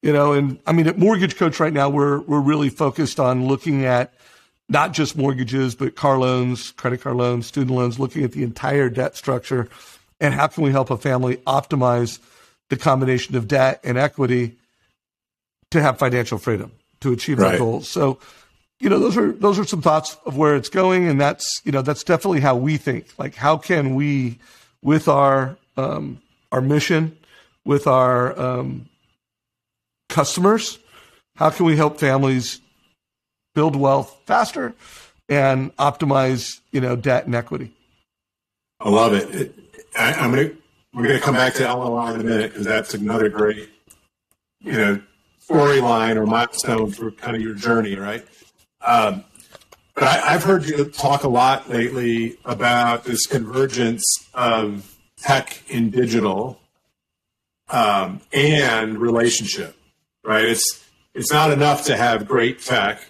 You 0.03 0.13
know, 0.13 0.33
and 0.33 0.59
I 0.67 0.73
mean, 0.73 0.87
at 0.87 0.99
Mortgage 0.99 1.37
Coach 1.37 1.59
right 1.59 1.73
now, 1.73 1.89
we're, 1.89 2.19
we're 2.21 2.39
really 2.39 2.69
focused 2.69 3.19
on 3.19 3.47
looking 3.47 3.83
at 3.83 4.13
not 4.71 4.93
just 4.93 5.17
mortgages, 5.17 5.75
but 5.75 5.95
car 5.95 6.17
loans, 6.17 6.71
credit 6.71 7.01
card 7.01 7.17
loans, 7.17 7.45
student 7.45 7.75
loans, 7.75 7.99
looking 7.99 8.23
at 8.23 8.31
the 8.31 8.41
entire 8.41 8.89
debt 8.89 9.17
structure 9.17 9.67
and 10.21 10.33
how 10.33 10.47
can 10.47 10.63
we 10.63 10.71
help 10.71 10.89
a 10.89 10.97
family 10.97 11.37
optimize 11.47 12.19
the 12.69 12.77
combination 12.77 13.35
of 13.35 13.49
debt 13.49 13.81
and 13.83 13.97
equity 13.97 14.55
to 15.71 15.81
have 15.81 15.97
financial 15.99 16.37
freedom 16.37 16.71
to 17.01 17.11
achieve 17.11 17.39
right. 17.39 17.49
their 17.49 17.59
goals. 17.59 17.89
So, 17.89 18.19
you 18.79 18.89
know, 18.89 18.99
those 18.99 19.17
are 19.17 19.31
those 19.33 19.59
are 19.59 19.65
some 19.65 19.81
thoughts 19.81 20.15
of 20.25 20.37
where 20.37 20.55
it's 20.55 20.69
going, 20.69 21.07
and 21.07 21.19
that's 21.19 21.61
you 21.65 21.71
know 21.71 21.81
that's 21.81 22.03
definitely 22.03 22.39
how 22.39 22.55
we 22.55 22.77
think. 22.77 23.07
Like, 23.17 23.35
how 23.35 23.57
can 23.57 23.93
we, 23.95 24.39
with 24.81 25.07
our 25.07 25.57
um, 25.77 26.21
our 26.51 26.61
mission, 26.61 27.17
with 27.65 27.87
our 27.87 28.39
um, 28.39 28.87
customers, 30.09 30.79
how 31.35 31.49
can 31.49 31.65
we 31.65 31.75
help 31.75 31.99
families 31.99 32.59
build 33.53 33.75
wealth 33.75 34.21
faster 34.25 34.73
and 35.29 35.75
optimize, 35.77 36.59
you 36.71 36.81
know, 36.81 36.95
debt 36.95 37.25
and 37.25 37.35
equity. 37.35 37.73
I 38.79 38.89
love 38.89 39.13
it. 39.13 39.35
it 39.35 39.55
I, 39.97 40.25
am 40.25 40.31
gonna 40.31 40.51
we're 40.93 41.03
gonna 41.03 41.19
come 41.19 41.35
back 41.35 41.53
to 41.55 41.63
LLR 41.63 42.15
in 42.15 42.21
a 42.21 42.23
minute 42.23 42.51
because 42.51 42.65
that's 42.65 42.93
another 42.93 43.29
great, 43.29 43.69
you 44.59 44.73
know, 44.73 45.01
storyline 45.47 46.15
or 46.15 46.25
milestone 46.25 46.91
for 46.91 47.11
kind 47.11 47.35
of 47.35 47.41
your 47.41 47.53
journey, 47.53 47.95
right? 47.95 48.25
Um, 48.81 49.23
but 49.93 50.03
I, 50.03 50.31
have 50.31 50.43
heard 50.43 50.65
you 50.65 50.85
talk 50.85 51.23
a 51.23 51.27
lot 51.27 51.69
lately 51.69 52.37
about 52.45 53.03
this 53.03 53.27
convergence 53.27 54.03
of 54.33 54.97
tech 55.17 55.61
and 55.71 55.91
digital 55.91 56.59
um, 57.69 58.21
and 58.33 58.97
relationship, 58.97 59.75
right? 60.23 60.45
It's 60.45 60.85
it's 61.13 61.31
not 61.31 61.51
enough 61.51 61.85
to 61.85 61.97
have 61.97 62.27
great 62.27 62.61
tech 62.61 63.01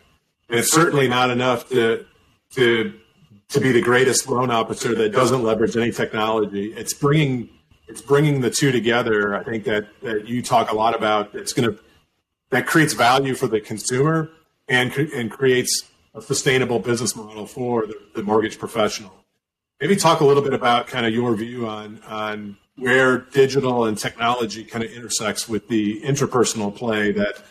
it's 0.52 0.72
certainly 0.72 1.08
not 1.08 1.30
enough 1.30 1.70
to 1.70 2.06
to 2.52 2.94
to 3.50 3.60
be 3.60 3.72
the 3.72 3.82
greatest 3.82 4.28
loan 4.30 4.50
officer 4.50 4.96
that 4.96 5.12
doesn't 5.12 5.44
leverage 5.44 5.76
any 5.76 5.92
technology. 5.92 6.74
It's 6.74 6.94
bringing 6.94 7.50
it's 7.88 8.02
bringing 8.02 8.42
the 8.42 8.50
two 8.50 8.72
together. 8.72 9.36
I 9.36 9.44
think 9.44 9.64
that 9.66 9.88
that 10.02 10.28
you 10.28 10.42
talk 10.42 10.72
a 10.72 10.76
lot 10.76 10.96
about. 10.96 11.36
It's 11.36 11.54
going 11.54 11.72
to 11.72 11.80
that 12.50 12.66
creates 12.66 12.94
value 12.94 13.36
for 13.36 13.48
the 13.48 13.60
consumer 13.60 14.30
and 14.68 14.94
and 14.94 15.32
creates 15.32 15.84
a 16.14 16.22
sustainable 16.22 16.80
business 16.80 17.16
model 17.16 17.46
for 17.46 17.86
the, 17.88 17.96
the 18.16 18.24
mortgage 18.24 18.60
professional. 18.60 19.14
Maybe 19.80 19.96
talk 19.96 20.20
a 20.20 20.26
little 20.26 20.44
bit 20.44 20.54
about 20.54 20.88
kind 20.88 21.06
of 21.06 21.14
your 21.14 21.36
view 21.36 21.68
on 21.68 22.02
on 22.08 22.58
where 22.78 23.20
digital 23.20 23.86
and 23.86 23.98
technology 23.98 24.64
kind 24.64 24.84
of 24.84 24.92
intersects 24.92 25.48
with 25.48 25.68
the 25.68 26.02
interpersonal 26.02 26.76
play 26.76 27.12
that 27.12 27.44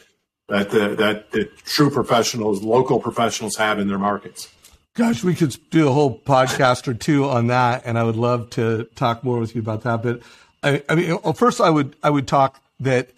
that 0.50 0.70
the, 0.70 0.94
that 0.96 1.30
the 1.32 1.44
true 1.64 1.90
professionals, 1.90 2.62
local 2.62 3.00
professionals 3.00 3.56
have 3.56 3.78
in 3.78 3.88
their 3.88 3.98
markets. 3.98 4.48
Gosh, 4.94 5.24
we 5.24 5.34
could 5.34 5.56
do 5.70 5.88
a 5.88 5.92
whole 5.92 6.18
podcast 6.18 6.88
or 6.88 6.94
two 6.94 7.24
on 7.24 7.46
that, 7.46 7.82
and 7.86 7.98
I 7.98 8.02
would 8.02 8.16
love 8.16 8.50
to 8.50 8.84
talk 8.96 9.24
more 9.24 9.38
with 9.38 9.54
you 9.54 9.62
about 9.62 9.82
that. 9.82 10.02
But 10.02 10.20
I, 10.62 10.82
I 10.88 10.94
mean, 10.94 11.18
first, 11.34 11.60
I 11.60 11.70
would 11.70 11.96
I 12.02 12.10
would 12.10 12.26
talk 12.28 12.60
that 12.80 13.10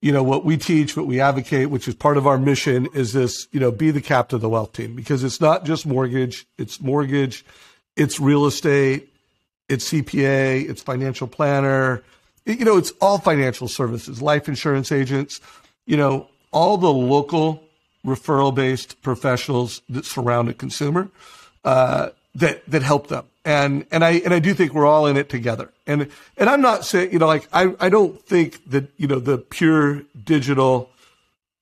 you 0.00 0.12
know, 0.12 0.22
what 0.22 0.44
we 0.44 0.56
teach, 0.56 0.96
what 0.96 1.06
we 1.06 1.20
advocate, 1.20 1.70
which 1.70 1.88
is 1.88 1.94
part 1.94 2.16
of 2.16 2.26
our 2.26 2.38
mission 2.38 2.86
is 2.94 3.12
this, 3.12 3.48
you 3.50 3.58
know, 3.58 3.72
be 3.72 3.90
the 3.90 4.00
captain 4.00 4.36
of 4.36 4.42
the 4.42 4.48
wealth 4.48 4.72
team 4.72 4.94
because 4.94 5.24
it's 5.24 5.40
not 5.40 5.64
just 5.64 5.86
mortgage, 5.86 6.46
it's 6.56 6.80
mortgage, 6.80 7.44
it's 7.96 8.20
real 8.20 8.46
estate, 8.46 9.12
it's 9.68 9.90
CPA, 9.90 10.68
it's 10.68 10.82
financial 10.82 11.26
planner, 11.26 12.04
you 12.44 12.64
know, 12.64 12.76
it's 12.76 12.92
all 13.00 13.18
financial 13.18 13.66
services, 13.66 14.22
life 14.22 14.48
insurance 14.48 14.92
agents, 14.92 15.40
you 15.84 15.96
know, 15.96 16.28
all 16.50 16.76
the 16.76 16.92
local 16.92 17.62
referral 18.06 18.54
based 18.54 19.00
professionals 19.02 19.82
that 19.88 20.04
surround 20.04 20.48
a 20.48 20.54
consumer, 20.54 21.10
uh, 21.64 22.10
that, 22.34 22.64
that 22.70 22.82
help 22.82 23.08
them. 23.08 23.24
And, 23.44 23.86
and 23.90 24.04
I, 24.04 24.12
and 24.24 24.34
I 24.34 24.38
do 24.38 24.54
think 24.54 24.74
we're 24.74 24.86
all 24.86 25.06
in 25.06 25.16
it 25.16 25.28
together. 25.28 25.70
And, 25.86 26.08
and 26.36 26.50
I'm 26.50 26.60
not 26.60 26.84
saying, 26.84 27.12
you 27.12 27.18
know, 27.18 27.26
like, 27.26 27.48
I, 27.52 27.74
I 27.80 27.88
don't 27.88 28.20
think 28.22 28.70
that, 28.70 28.90
you 28.96 29.06
know, 29.06 29.18
the 29.18 29.38
pure 29.38 30.02
digital, 30.22 30.90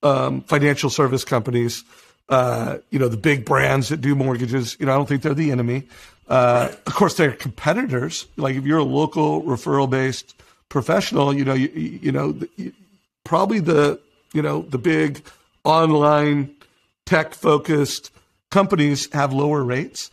um, 0.02 0.42
financial 0.42 0.90
service 0.90 1.24
companies, 1.24 1.84
uh, 2.28 2.78
you 2.90 2.98
know, 2.98 3.08
the 3.08 3.16
big 3.16 3.44
brands 3.44 3.88
that 3.88 4.00
do 4.00 4.14
mortgages, 4.14 4.76
you 4.80 4.86
know, 4.86 4.92
I 4.92 4.96
don't 4.96 5.06
think 5.06 5.22
they're 5.22 5.34
the 5.34 5.52
enemy. 5.52 5.84
Uh, 6.28 6.70
of 6.86 6.94
course, 6.94 7.14
they're 7.14 7.32
competitors. 7.32 8.26
Like 8.36 8.56
if 8.56 8.64
you're 8.64 8.78
a 8.78 8.84
local 8.84 9.42
referral 9.42 9.88
based 9.88 10.34
professional, 10.68 11.32
you 11.32 11.44
know, 11.44 11.54
you, 11.54 11.68
you 11.68 12.10
know, 12.10 12.36
probably 13.22 13.60
the, 13.60 14.00
you 14.36 14.42
know, 14.42 14.62
the 14.62 14.78
big 14.78 15.24
online 15.64 16.54
tech 17.06 17.34
focused 17.34 18.12
companies 18.50 19.12
have 19.12 19.32
lower 19.32 19.64
rates 19.64 20.10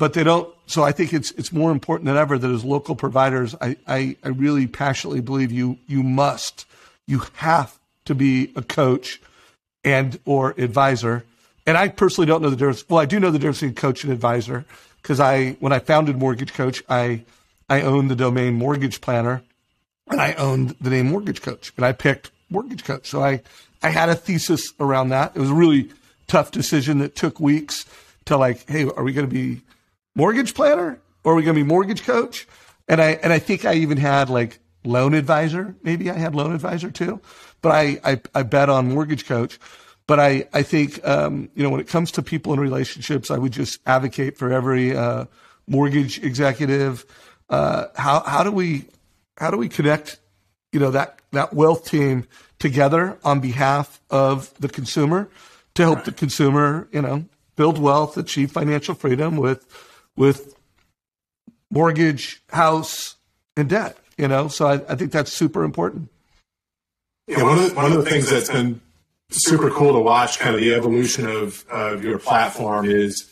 but 0.00 0.14
they 0.14 0.24
don't. 0.24 0.52
So 0.66 0.82
I 0.82 0.92
think 0.92 1.12
it's 1.12 1.30
it's 1.32 1.52
more 1.52 1.70
important 1.70 2.06
than 2.06 2.16
ever 2.16 2.38
that 2.38 2.50
as 2.50 2.64
local 2.64 2.96
providers, 2.96 3.54
I, 3.60 3.76
I, 3.86 4.16
I 4.24 4.28
really 4.28 4.66
passionately 4.66 5.20
believe 5.20 5.52
you 5.52 5.78
you 5.86 6.02
must 6.02 6.64
you 7.06 7.22
have 7.34 7.78
to 8.06 8.14
be 8.14 8.50
a 8.56 8.62
coach 8.62 9.20
and 9.84 10.18
or 10.24 10.54
advisor. 10.56 11.26
And 11.66 11.76
I 11.76 11.88
personally 11.88 12.26
don't 12.26 12.40
know 12.40 12.48
the 12.48 12.56
difference. 12.56 12.88
Well, 12.88 12.98
I 12.98 13.04
do 13.04 13.20
know 13.20 13.30
the 13.30 13.38
difference 13.38 13.60
between 13.60 13.74
coach 13.74 14.02
and 14.02 14.12
advisor 14.12 14.64
because 15.02 15.20
I 15.20 15.50
when 15.60 15.72
I 15.72 15.80
founded 15.80 16.16
Mortgage 16.16 16.54
Coach, 16.54 16.82
I 16.88 17.24
I 17.68 17.82
owned 17.82 18.10
the 18.10 18.16
domain 18.16 18.54
Mortgage 18.54 19.02
Planner, 19.02 19.42
and 20.08 20.18
I 20.18 20.32
owned 20.32 20.76
the 20.80 20.88
name 20.88 21.10
Mortgage 21.10 21.42
Coach, 21.42 21.74
and 21.76 21.84
I 21.84 21.92
picked 21.92 22.30
Mortgage 22.50 22.84
Coach. 22.84 23.08
So 23.08 23.22
I 23.22 23.42
I 23.82 23.90
had 23.90 24.08
a 24.08 24.14
thesis 24.14 24.74
around 24.78 25.08
that. 25.08 25.34
It 25.34 25.40
was 25.40 25.50
a 25.50 25.54
really 25.54 25.90
tough 26.26 26.50
decision 26.50 26.98
that 26.98 27.16
took 27.16 27.40
weeks 27.40 27.86
to 28.26 28.36
like, 28.36 28.68
hey, 28.68 28.84
are 28.84 29.02
we 29.02 29.12
going 29.12 29.26
to 29.26 29.34
be 29.34 29.62
mortgage 30.14 30.54
planner 30.54 31.00
or 31.24 31.32
are 31.32 31.36
we 31.36 31.42
going 31.42 31.56
to 31.56 31.64
be 31.64 31.66
mortgage 31.66 32.04
coach? 32.04 32.46
And 32.88 33.00
I, 33.00 33.12
and 33.22 33.32
I 33.32 33.38
think 33.40 33.64
I 33.64 33.74
even 33.74 33.98
had 33.98 34.30
like 34.30 34.60
loan 34.84 35.14
advisor. 35.14 35.74
Maybe 35.82 36.08
I 36.10 36.14
had 36.14 36.34
loan 36.34 36.54
advisor 36.54 36.90
too, 36.90 37.20
but 37.62 37.72
I, 37.72 37.98
I, 38.04 38.20
I 38.34 38.42
bet 38.44 38.68
on 38.68 38.92
mortgage 38.94 39.26
coach. 39.26 39.58
But 40.06 40.20
I, 40.20 40.46
I 40.52 40.62
think, 40.62 41.04
um, 41.06 41.50
you 41.54 41.62
know, 41.62 41.70
when 41.70 41.80
it 41.80 41.88
comes 41.88 42.12
to 42.12 42.22
people 42.22 42.52
and 42.52 42.60
relationships, 42.60 43.30
I 43.30 43.38
would 43.38 43.52
just 43.52 43.80
advocate 43.86 44.36
for 44.36 44.52
every, 44.52 44.96
uh, 44.96 45.24
mortgage 45.66 46.22
executive. 46.22 47.06
Uh, 47.48 47.86
how, 47.96 48.20
how 48.20 48.42
do 48.42 48.52
we, 48.52 48.84
how 49.36 49.50
do 49.50 49.56
we 49.56 49.68
connect, 49.68 50.19
you 50.72 50.80
know, 50.80 50.90
that, 50.90 51.20
that 51.32 51.54
wealth 51.54 51.86
team 51.86 52.26
together 52.58 53.18
on 53.24 53.40
behalf 53.40 54.00
of 54.10 54.52
the 54.60 54.68
consumer 54.68 55.28
to 55.74 55.82
help 55.82 56.04
the 56.04 56.12
consumer, 56.12 56.88
you 56.92 57.02
know, 57.02 57.24
build 57.56 57.78
wealth, 57.78 58.16
achieve 58.16 58.50
financial 58.50 58.94
freedom 58.94 59.36
with, 59.36 59.66
with 60.16 60.54
mortgage, 61.70 62.42
house, 62.50 63.16
and 63.56 63.68
debt. 63.68 63.96
You 64.16 64.28
know, 64.28 64.48
so 64.48 64.66
I, 64.66 64.74
I 64.74 64.96
think 64.96 65.12
that's 65.12 65.32
super 65.32 65.64
important. 65.64 66.10
Yeah, 67.26 67.42
one 67.42 67.58
of 67.58 67.70
the, 67.70 67.74
one 67.74 67.92
of 67.92 68.04
the 68.04 68.10
things 68.10 68.28
that's 68.28 68.50
been 68.50 68.80
super 69.30 69.70
cool 69.70 69.92
to 69.94 70.00
watch, 70.00 70.38
kind 70.38 70.54
of 70.54 70.60
the 70.60 70.74
evolution 70.74 71.26
of 71.26 71.64
of 71.70 72.04
your 72.04 72.18
platform, 72.18 72.84
is 72.84 73.30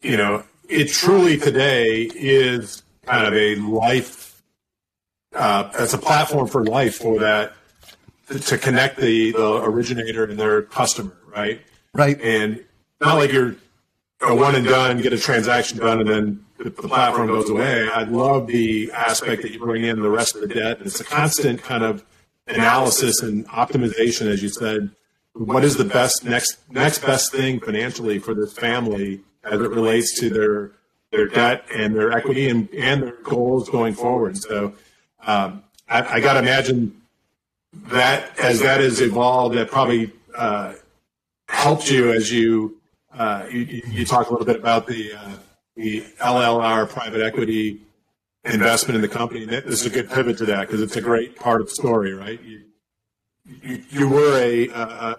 you 0.00 0.16
know 0.16 0.44
it 0.68 0.86
truly 0.86 1.36
today 1.36 2.02
is 2.14 2.82
kind 3.04 3.26
of 3.26 3.34
a 3.34 3.56
life. 3.56 4.31
Uh, 5.34 5.70
it's 5.78 5.94
a 5.94 5.98
platform 5.98 6.46
for 6.46 6.64
life 6.64 6.96
for 6.96 7.18
that 7.20 7.54
to 8.28 8.58
connect 8.58 8.98
the 8.98 9.32
the 9.32 9.62
originator 9.62 10.24
and 10.24 10.38
their 10.38 10.62
customer, 10.62 11.16
right? 11.34 11.60
Right. 11.94 12.20
And 12.20 12.64
not 13.00 13.16
like 13.16 13.32
you're 13.32 13.56
a 14.20 14.34
one 14.34 14.54
and 14.54 14.66
done, 14.66 15.00
get 15.00 15.12
a 15.12 15.18
transaction 15.18 15.78
done, 15.78 16.00
and 16.00 16.08
then 16.08 16.44
the, 16.58 16.64
the 16.70 16.88
platform 16.88 17.26
goes 17.26 17.50
away. 17.50 17.88
I 17.88 18.04
love 18.04 18.46
the 18.46 18.90
aspect 18.92 19.42
that 19.42 19.52
you 19.52 19.58
bring 19.58 19.84
in 19.84 20.00
the 20.00 20.10
rest 20.10 20.34
of 20.34 20.42
the 20.42 20.48
debt. 20.48 20.78
And 20.78 20.86
it's 20.86 21.00
a 21.00 21.04
constant 21.04 21.62
kind 21.62 21.82
of 21.82 22.04
analysis 22.46 23.22
and 23.22 23.46
optimization, 23.48 24.26
as 24.26 24.42
you 24.42 24.48
said. 24.48 24.90
What 25.34 25.64
is 25.64 25.76
the 25.76 25.84
best 25.84 26.24
next 26.24 26.58
next 26.70 26.98
best 26.98 27.32
thing 27.32 27.58
financially 27.58 28.18
for 28.18 28.34
this 28.34 28.52
family 28.52 29.22
as 29.44 29.60
it 29.60 29.70
relates 29.70 30.18
to 30.20 30.30
their 30.30 30.72
their 31.10 31.26
debt 31.26 31.64
and 31.74 31.94
their 31.94 32.12
equity 32.12 32.48
and, 32.48 32.68
and 32.74 33.02
their 33.02 33.16
goals 33.22 33.68
going 33.68 33.94
forward? 33.94 34.36
So 34.36 34.74
um, 35.26 35.62
I, 35.88 36.16
I 36.16 36.20
got 36.20 36.34
to 36.34 36.38
imagine 36.40 37.00
that 37.88 38.38
as 38.38 38.60
that 38.60 38.80
has 38.80 39.00
evolved, 39.00 39.56
that 39.56 39.70
probably 39.70 40.12
uh, 40.34 40.74
helped 41.48 41.90
you 41.90 42.12
as 42.12 42.32
you 42.32 42.78
uh, 43.14 43.46
you, 43.50 43.82
you 43.88 44.04
talk 44.04 44.28
a 44.28 44.32
little 44.32 44.46
bit 44.46 44.56
about 44.56 44.86
the 44.86 45.12
uh, 45.12 45.32
the 45.76 46.02
LLR 46.20 46.88
private 46.88 47.20
equity 47.20 47.80
investment 48.44 48.96
in 48.96 49.02
the 49.02 49.08
company. 49.08 49.44
This 49.44 49.80
is 49.80 49.86
a 49.86 49.90
good 49.90 50.10
pivot 50.10 50.38
to 50.38 50.46
that 50.46 50.66
because 50.66 50.80
it's 50.80 50.96
a 50.96 51.00
great 51.00 51.36
part 51.36 51.60
of 51.60 51.68
the 51.68 51.74
story, 51.74 52.12
right? 52.12 52.40
You 52.42 52.62
you, 53.62 53.82
you 53.90 54.08
were 54.08 54.38
a, 54.38 54.68
a 54.68 55.18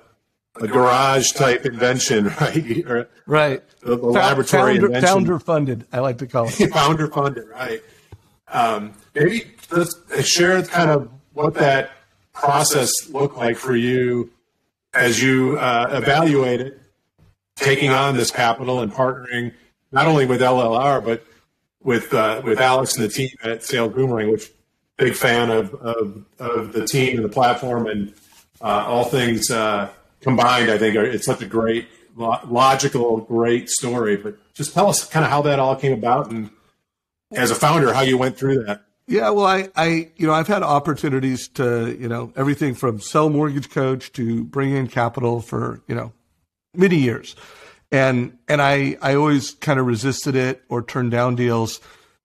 a 0.62 0.68
garage 0.68 1.32
type 1.32 1.66
invention, 1.66 2.26
right? 2.42 3.08
Right. 3.26 3.64
The, 3.82 3.98
the 3.98 4.06
laboratory 4.06 4.74
founder, 4.74 4.86
invention. 4.88 5.08
founder 5.08 5.40
funded. 5.40 5.88
I 5.92 6.00
like 6.00 6.20
to 6.20 6.28
call 6.28 6.48
it 6.48 6.52
founder 6.74 7.08
funded, 7.08 7.48
right? 7.50 7.82
Um, 8.54 8.94
maybe 9.14 9.52
let's 9.72 9.96
share 10.26 10.62
kind 10.64 10.90
of 10.90 11.10
what 11.34 11.56
that 11.56 11.92
process 12.34 13.10
looked 13.10 13.38
like 13.38 13.58
for 13.58 13.76
you 13.76 14.32
as 14.94 15.22
you 15.22 15.58
uh, 15.58 15.90
evaluated 15.92 16.80
taking 17.56 17.90
on 17.90 18.16
this 18.16 18.32
capital 18.32 18.80
and 18.80 18.92
partnering 18.92 19.54
not 19.92 20.08
only 20.08 20.26
with 20.26 20.42
LLR 20.42 21.04
but 21.04 21.26
with 21.84 22.14
uh, 22.14 22.42
with 22.44 22.60
Alex 22.60 22.96
and 22.96 23.04
the 23.04 23.10
team 23.10 23.30
at 23.44 23.64
Sales 23.64 23.94
Boomerang, 23.94 24.32
which 24.32 24.50
big 24.98 25.16
fan 25.16 25.50
of, 25.50 25.74
of, 25.76 26.26
of 26.40 26.74
the 26.74 26.86
team 26.86 27.18
and 27.18 27.26
the 27.26 27.30
platform 27.30 27.88
and 27.88 28.14
uh, 28.62 28.86
all 28.88 29.04
things 29.04 29.50
uh, 29.52 29.90
combined. 30.22 30.72
I 30.72 30.78
think 30.78 30.96
it's 30.96 31.26
such 31.26 31.42
a 31.42 31.46
great, 31.46 31.88
logical, 32.16 33.18
great 33.18 33.70
story. 33.70 34.16
But 34.16 34.38
just 34.54 34.74
tell 34.74 34.88
us 34.88 35.06
kind 35.06 35.26
of 35.26 35.32
how 35.32 35.42
that 35.44 35.60
all 35.60 35.76
came 35.76 35.94
about 35.94 36.32
and 36.32 36.50
as 37.36 37.52
a 37.52 37.56
founder, 37.56 37.94
how 37.94 38.02
you 38.02 38.18
went 38.18 38.38
through 38.38 38.64
that. 38.64 38.84
Yeah, 39.06 39.32
well, 39.32 39.46
I, 39.46 39.70
I, 39.76 40.12
you 40.16 40.28
know, 40.28 40.34
I've 40.34 40.48
had 40.48 40.64
opportunities 40.64 41.50
to, 41.50 41.96
you 42.00 42.08
know, 42.08 42.32
everything 42.38 42.74
from 42.74 43.00
sell 43.00 43.30
mortgage 43.30 43.70
coach 43.70 44.14
to 44.14 44.46
bring 44.46 44.72
in 44.72 44.88
capital 44.88 45.42
for, 45.42 45.82
you 45.88 45.96
know, 45.96 46.14
many 46.74 46.98
years. 46.98 47.36
And, 47.92 48.38
and 48.48 48.62
I, 48.62 48.98
I 49.02 49.16
always 49.16 49.52
kind 49.52 49.80
of 49.80 49.86
resisted 49.86 50.36
it 50.36 50.64
or 50.70 50.82
turned 50.82 51.12
down 51.12 51.36
deals 51.36 51.82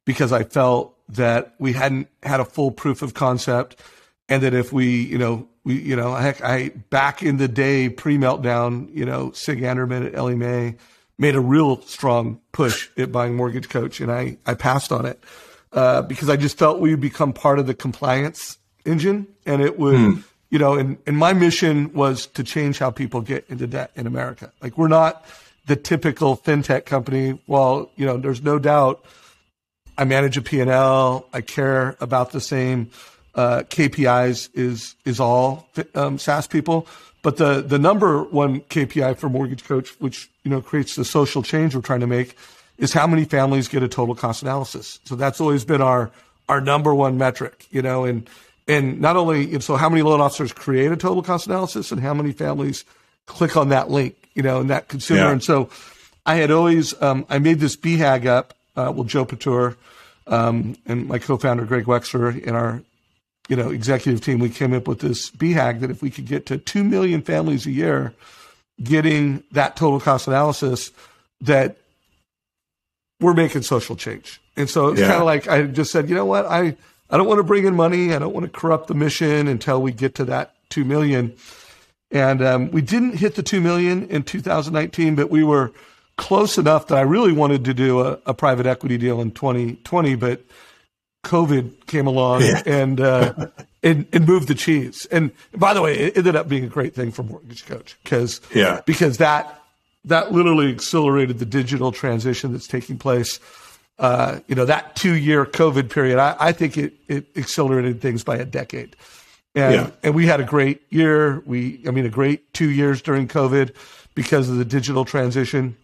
because 0.07 0.33
I 0.33 0.45
felt 0.45 0.97
that 1.09 1.55
we 1.59 1.73
hadn't 1.73 2.09
had 2.23 2.39
a 2.39 2.45
full 2.45 2.71
proof 2.71 3.03
of 3.03 3.13
concept. 3.13 3.81
And 4.29 4.43
that 4.43 4.55
if 4.55 4.73
we, 4.73 5.03
you 5.03 5.19
know, 5.19 5.49
we, 5.65 5.81
you 5.81 5.97
know, 5.97 6.15
heck, 6.15 6.43
I, 6.43 6.69
back 6.91 7.23
in 7.23 7.39
the 7.39 7.49
day, 7.49 7.89
pre 7.89 8.19
meltdown, 8.19 8.95
you 8.95 9.05
know, 9.05 9.33
Sig 9.33 9.63
Anderman 9.63 10.07
at 10.07 10.15
Ellie 10.15 10.35
Mae 10.35 10.77
made 11.19 11.35
a 11.35 11.41
real 11.41 11.81
strong 11.83 12.41
push 12.53 12.89
at 12.97 13.11
buying 13.11 13.35
Mortgage 13.35 13.69
Coach. 13.69 14.01
And 14.01 14.11
I, 14.11 14.39
I 14.47 14.55
passed 14.55 14.93
on 14.93 15.05
it, 15.05 15.23
uh, 15.73 16.03
because 16.03 16.29
I 16.29 16.37
just 16.37 16.59
felt 16.59 16.81
we 16.81 16.91
would 16.91 17.01
become 17.01 17.33
part 17.33 17.59
of 17.59 17.67
the 17.67 17.75
compliance 17.75 18.59
engine 18.85 19.27
and 19.45 19.61
it 19.61 19.79
would, 19.79 19.99
hmm 19.99 20.21
you 20.51 20.59
know, 20.59 20.75
and, 20.75 20.97
and 21.07 21.17
my 21.17 21.33
mission 21.33 21.93
was 21.93 22.27
to 22.29 22.43
change 22.43 22.79
how 22.79 22.91
people 22.91 23.21
get 23.21 23.45
into 23.49 23.67
debt 23.67 23.91
in 23.95 24.07
America. 24.07 24.53
Like 24.63 24.79
we're 24.79 24.89
not 24.89 25.25
the 25.67 25.77
typical 25.77 26.37
fintech 26.37 26.87
company. 26.87 27.41
Well, 27.47 27.91
you 27.97 28.07
know, 28.07 28.17
there's 28.17 28.43
no 28.43 28.59
doubt 28.59 29.05
I 29.97 30.05
manage 30.05 30.37
a 30.37 30.43
P&L. 30.43 31.29
I 31.33 31.41
care 31.43 31.97
about 32.01 32.33
the 32.33 32.41
same 32.41 32.91
uh, 33.35 33.63
KPIs 33.69 34.49
is 34.55 34.97
is 35.05 35.21
all 35.21 35.69
um, 35.95 36.19
SaaS 36.19 36.47
people. 36.47 36.89
But 37.29 37.37
the 37.37 37.61
the 37.61 37.79
number 37.79 38.23
one 38.23 38.61
KPI 38.61 39.19
for 39.19 39.29
Mortgage 39.29 39.63
Coach, 39.63 39.91
which 40.01 40.31
you 40.45 40.51
know 40.51 40.63
creates 40.63 40.97
the 40.97 41.05
social 41.05 41.43
change 41.43 41.75
we're 41.75 41.83
trying 41.83 42.01
to 42.01 42.07
make, 42.07 42.39
is 42.79 42.95
how 42.95 43.07
many 43.07 43.27
families 43.27 43.69
get 43.69 43.83
a 43.83 43.89
total 43.89 44.15
cost 44.15 44.41
analysis. 44.41 44.99
So 45.05 45.15
that's 45.15 45.39
always 45.39 45.63
been 45.63 45.83
our 45.83 46.11
our 46.49 46.63
number 46.63 46.95
one 46.95 47.19
metric. 47.19 47.67
You 47.71 47.83
know, 47.83 48.07
and 48.07 48.31
and 48.67 48.99
not 48.99 49.17
only, 49.17 49.61
so 49.61 49.77
how 49.77 49.91
many 49.91 50.01
loan 50.01 50.23
officers 50.23 50.55
create 50.55 50.91
a 50.91 50.97
total 50.97 51.23
cost 51.23 51.47
analysis 51.47 51.93
and 51.93 52.01
how 52.01 52.15
many 52.15 52.33
families 52.33 52.87
click 53.27 53.59
on 53.59 53.69
that 53.69 53.91
link, 53.91 54.17
you 54.33 54.43
know, 54.43 54.63
and 54.63 54.71
that 54.71 54.89
consumer. 54.89 55.21
Yeah. 55.21 55.33
And 55.33 55.45
so 55.45 55.69
I 56.25 56.37
had 56.37 56.51
always, 56.51 56.99
um, 57.03 57.27
I 57.29 57.41
made 57.41 57.61
this 57.61 57.77
BHAG 57.77 58.25
up, 58.25 58.55
uh, 58.75 58.91
with 58.97 59.09
Joe 59.09 59.27
Patur, 59.27 59.77
um, 60.27 60.77
and 60.87 61.07
my 61.07 61.19
co-founder 61.19 61.67
Greg 61.67 61.85
Wexler 61.85 62.43
in 62.43 62.55
our 62.55 62.83
you 63.49 63.57
know, 63.57 63.71
executive 63.71 64.21
team, 64.21 64.39
we 64.39 64.51
came 64.51 64.75
up 64.75 64.87
with 64.87 65.01
this 65.01 65.31
BHAG 65.31 65.81
that 65.81 65.91
if 65.91 66.03
we 66.03 66.11
could 66.11 66.27
get 66.27 66.47
to 66.47 66.59
2 66.59 66.85
million 66.85 67.23
families 67.23 67.67
a 67.67 67.71
year 67.71 68.15
getting 68.83 69.43
that 69.53 69.75
total 69.75 69.99
cost 69.99 70.29
analysis, 70.29 70.93
that 71.41 71.79
we're 73.21 73.35
making 73.35 73.63
social 73.63 73.97
change. 73.97 74.41
And 74.57 74.69
so 74.69 74.89
it's 74.89 75.01
yeah. 75.01 75.09
kind 75.09 75.21
of 75.21 75.27
like 75.27 75.49
I 75.49 75.63
just 75.63 75.91
said, 75.91 76.09
you 76.09 76.15
know 76.15 76.27
what? 76.27 76.47
I, 76.47 76.77
I 77.11 77.17
don't 77.17 77.27
want 77.27 77.39
to 77.39 77.45
bring 77.45 77.65
in 77.65 77.75
money. 77.75 78.15
I 78.15 78.19
don't 78.19 78.35
want 78.35 78.45
to 78.45 78.53
corrupt 78.53 78.89
the 78.89 78.95
mission 78.95 79.49
until 79.49 79.81
we 79.81 79.93
get 79.93 80.15
to 80.17 80.25
that 80.27 80.55
2 80.71 80.85
million. 80.85 81.35
And 82.11 82.43
um, 82.43 82.71
we 82.71 82.83
didn't 82.83 83.17
hit 83.17 83.35
the 83.35 83.43
2 83.43 83.61
million 83.61 84.09
in 84.09 84.23
2019, 84.23 85.15
but 85.15 85.31
we 85.31 85.43
were 85.43 85.73
close 86.17 86.59
enough 86.59 86.89
that 86.89 86.99
I 86.99 87.03
really 87.03 87.33
wanted 87.33 87.65
to 87.65 87.75
do 87.75 88.01
a, 88.01 88.19
a 88.27 88.35
private 88.35 88.67
equity 88.67 88.99
deal 88.99 89.21
in 89.21 89.31
2020, 89.31 90.15
but 90.17 90.43
COVID 91.25 91.87
came 91.87 92.07
along 92.07 92.43
yeah. 92.43 92.63
and, 92.65 93.01
uh, 93.01 93.49
and, 93.83 94.07
and 94.13 94.27
moved 94.27 94.49
the 94.49 94.55
cheese. 94.55 95.07
And 95.07 95.33
by 95.55 95.75
the 95.75 95.83
way, 95.83 95.99
it 95.99 96.17
ended 96.17 96.37
up 96.37 96.49
being 96.49 96.65
a 96.65 96.69
great 96.69 96.95
thing 96.95 97.11
for 97.13 97.23
Mortgage 97.23 97.67
Coach 97.67 97.97
because 98.03 98.41
yeah. 98.55 98.81
because 98.87 99.19
that 99.19 99.63
that 100.05 100.33
literally 100.33 100.71
accelerated 100.71 101.39
the 101.39 101.47
digital 101.47 101.93
transition 101.93 102.53
that's 102.53 102.67
taking 102.67 102.99
place. 102.99 103.41
Uh, 103.99 104.41
you 104.47 104.55
know, 104.55 104.65
that 104.65 104.95
two 104.95 105.15
year 105.15 105.45
COVID 105.45 105.91
period, 105.91 106.19
I, 106.19 106.37
I, 106.39 106.53
think 106.53 106.79
it, 106.79 106.95
it 107.09 107.27
accelerated 107.37 108.01
things 108.01 108.23
by 108.23 108.37
a 108.37 108.45
decade. 108.45 108.95
And, 109.57 109.75
yeah. 109.75 109.91
and 110.05 110.15
we 110.15 110.27
had 110.27 110.41
a 110.41 110.45
great 110.45 110.83
year. 110.91 111.43
We, 111.45 111.83
I 111.87 111.91
mean, 111.91 112.07
a 112.07 112.11
great 112.11 112.55
two 112.55 112.71
years 112.71 113.03
during 113.03 113.27
COVID 113.27 113.75
because 114.15 114.49
of 114.49 114.57
the 114.57 114.65
digital 114.65 115.05
transition 115.05 115.77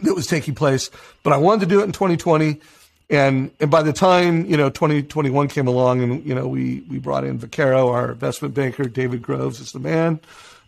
that 0.00 0.14
was 0.14 0.28
taking 0.28 0.54
place. 0.54 0.90
But 1.24 1.32
I 1.32 1.38
wanted 1.38 1.60
to 1.60 1.66
do 1.66 1.80
it 1.80 1.84
in 1.84 1.92
2020. 1.92 2.60
And, 3.08 3.52
and 3.60 3.70
by 3.70 3.82
the 3.82 3.92
time, 3.92 4.46
you 4.46 4.56
know, 4.56 4.68
2021 4.68 5.48
came 5.48 5.68
along 5.68 6.02
and, 6.02 6.24
you 6.26 6.34
know, 6.34 6.48
we, 6.48 6.84
we 6.90 6.98
brought 6.98 7.24
in 7.24 7.38
Vaquero, 7.38 7.90
our 7.90 8.12
investment 8.12 8.54
banker, 8.54 8.84
David 8.84 9.22
Groves 9.22 9.60
is 9.60 9.72
the 9.72 9.78
man. 9.78 10.20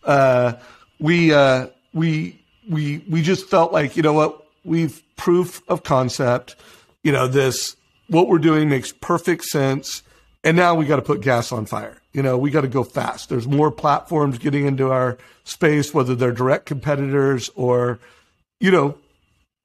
Uh, 0.05 0.53
we, 1.01 1.33
uh, 1.33 1.67
we, 1.93 2.41
we, 2.69 3.05
we 3.09 3.23
just 3.23 3.49
felt 3.49 3.73
like, 3.73 3.97
you 3.97 4.03
know 4.03 4.13
what, 4.13 4.47
we've 4.65 5.03
proof 5.17 5.63
of 5.69 5.83
concept, 5.83 6.55
you 7.03 7.11
know, 7.11 7.27
this, 7.27 7.77
what 8.09 8.29
we're 8.29 8.39
doing 8.39 8.69
makes 8.69 8.93
perfect 8.93 9.45
sense. 9.45 10.03
And 10.45 10.57
now 10.57 10.75
we 10.75 10.87
got 10.87 10.97
to 10.97 11.03
put 11.03 11.21
gas 11.21 11.51
on 11.51 11.67
fire. 11.67 12.01
You 12.13 12.23
know, 12.23 12.39
we 12.39 12.51
got 12.51 12.61
to 12.61 12.69
go 12.69 12.85
fast. 12.85 13.29
There's 13.29 13.49
more 13.49 13.71
platforms 13.71 14.39
getting 14.39 14.67
into 14.67 14.91
our 14.91 15.19
space, 15.45 15.93
whether 15.93 16.15
they're 16.15 16.33
direct 16.33 16.67
competitors 16.67 17.51
or, 17.57 17.99
you 18.61 18.71
know, 18.71 18.97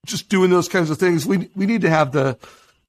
just 0.05 0.27
doing 0.27 0.49
those 0.49 0.67
kinds 0.67 0.89
of 0.89 0.97
things. 0.97 1.25
We, 1.25 1.49
we 1.55 1.65
need 1.67 1.81
to 1.81 1.89
have 1.89 2.11
the, 2.11 2.37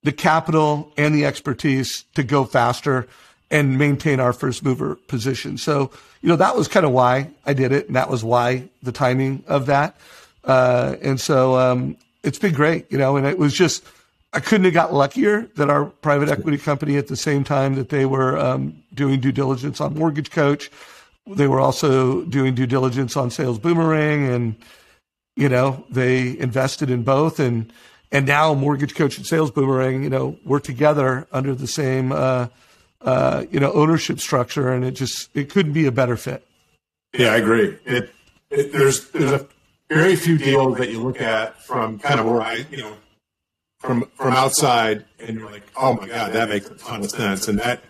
the 0.04 0.12
capital 0.12 0.92
and 0.96 1.14
the 1.14 1.24
expertise 1.24 2.04
to 2.14 2.22
go 2.22 2.44
faster 2.44 3.08
and 3.50 3.78
maintain 3.78 4.20
our 4.20 4.32
first 4.32 4.62
mover 4.62 4.96
position. 5.08 5.58
So, 5.58 5.90
you 6.20 6.28
know, 6.28 6.36
that 6.36 6.56
was 6.56 6.68
kind 6.68 6.86
of 6.86 6.92
why 6.92 7.30
I 7.44 7.54
did 7.54 7.72
it. 7.72 7.86
And 7.86 7.96
that 7.96 8.10
was 8.10 8.22
why 8.22 8.68
the 8.82 8.92
timing 8.92 9.42
of 9.46 9.66
that. 9.66 9.96
Uh, 10.44 10.96
and 11.02 11.20
so, 11.20 11.56
um, 11.56 11.96
it's 12.22 12.38
been 12.38 12.54
great, 12.54 12.90
you 12.90 12.98
know, 12.98 13.16
and 13.16 13.26
it 13.26 13.38
was 13.38 13.54
just, 13.54 13.84
I 14.32 14.40
couldn't 14.40 14.64
have 14.64 14.74
got 14.74 14.92
luckier 14.92 15.42
that 15.56 15.70
our 15.70 15.86
private 15.86 16.28
equity 16.28 16.58
company 16.58 16.96
at 16.96 17.08
the 17.08 17.16
same 17.16 17.44
time 17.44 17.74
that 17.76 17.88
they 17.88 18.06
were, 18.06 18.38
um, 18.38 18.82
doing 18.92 19.20
due 19.20 19.32
diligence 19.32 19.80
on 19.80 19.94
mortgage 19.94 20.30
coach, 20.30 20.70
they 21.26 21.46
were 21.46 21.60
also 21.60 22.22
doing 22.24 22.54
due 22.54 22.66
diligence 22.66 23.16
on 23.16 23.30
sales 23.30 23.58
boomerang 23.58 24.26
and, 24.28 24.56
you 25.36 25.48
know, 25.48 25.84
they 25.90 26.38
invested 26.38 26.90
in 26.90 27.02
both 27.02 27.40
and, 27.40 27.72
and 28.14 28.26
now 28.26 28.54
mortgage 28.54 28.94
coach 28.94 29.18
and 29.18 29.26
sales 29.26 29.50
boomerang, 29.50 30.04
you 30.04 30.08
know, 30.08 30.38
we're 30.44 30.60
together 30.60 31.26
under 31.32 31.52
the 31.52 31.66
same, 31.66 32.12
uh, 32.12 32.46
uh, 33.00 33.44
you 33.50 33.58
know, 33.58 33.72
ownership 33.72 34.20
structure, 34.20 34.72
and 34.72 34.84
it 34.84 34.92
just 34.92 35.28
it 35.34 35.50
couldn't 35.50 35.72
be 35.72 35.86
a 35.86 35.92
better 35.92 36.16
fit. 36.16 36.46
Yeah, 37.12 37.32
I 37.32 37.38
agree. 37.38 37.76
It, 37.84 38.10
it 38.50 38.72
there's 38.72 39.10
there's 39.10 39.32
a 39.32 39.46
very 39.90 40.14
few 40.14 40.38
deals 40.38 40.78
that 40.78 40.90
you 40.90 41.02
look 41.02 41.20
at 41.20 41.60
from 41.60 41.98
kind 41.98 42.20
of 42.20 42.26
where 42.26 42.40
I, 42.40 42.64
you 42.70 42.78
know, 42.78 42.96
from 43.80 44.08
from 44.14 44.32
outside, 44.32 45.04
and 45.18 45.36
you're 45.36 45.50
like, 45.50 45.64
oh 45.76 45.94
my 45.94 46.06
god, 46.06 46.32
that 46.34 46.48
makes 46.48 46.70
a 46.70 46.76
ton 46.76 47.02
of 47.02 47.10
sense, 47.10 47.48
and 47.48 47.58
that 47.58 47.82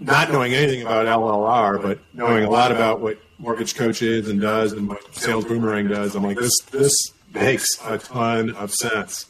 not 0.00 0.32
knowing 0.32 0.54
anything 0.54 0.82
about 0.82 1.06
LLR, 1.06 1.80
but 1.80 2.00
knowing 2.12 2.42
a 2.42 2.50
lot 2.50 2.72
about 2.72 3.00
what 3.00 3.16
mortgage 3.38 3.76
coach 3.76 4.02
is 4.02 4.28
and 4.28 4.40
does, 4.40 4.72
and 4.72 4.88
what 4.88 5.14
sales 5.14 5.44
boomerang 5.44 5.86
does, 5.86 6.16
I'm 6.16 6.24
like, 6.24 6.36
this 6.36 6.58
this 6.72 6.92
makes 7.32 7.66
a 7.84 7.98
ton 7.98 8.50
of 8.50 8.72
sense. 8.72 9.26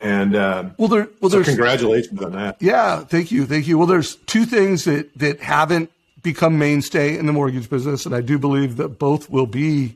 And 0.00 0.34
uh, 0.34 0.70
well, 0.78 0.88
there, 0.88 1.08
well, 1.20 1.30
so 1.30 1.36
there's 1.36 1.46
congratulations 1.46 2.20
on 2.20 2.32
that. 2.32 2.56
Yeah, 2.60 3.00
thank 3.00 3.30
you, 3.30 3.46
thank 3.46 3.68
you. 3.68 3.78
Well, 3.78 3.86
there's 3.86 4.16
two 4.16 4.44
things 4.44 4.84
that 4.84 5.16
that 5.18 5.40
haven't 5.40 5.92
become 6.22 6.58
mainstay 6.58 7.16
in 7.16 7.26
the 7.26 7.32
mortgage 7.32 7.70
business, 7.70 8.04
and 8.04 8.14
I 8.14 8.20
do 8.20 8.36
believe 8.38 8.76
that 8.76 8.98
both 8.98 9.30
will 9.30 9.46
be, 9.46 9.94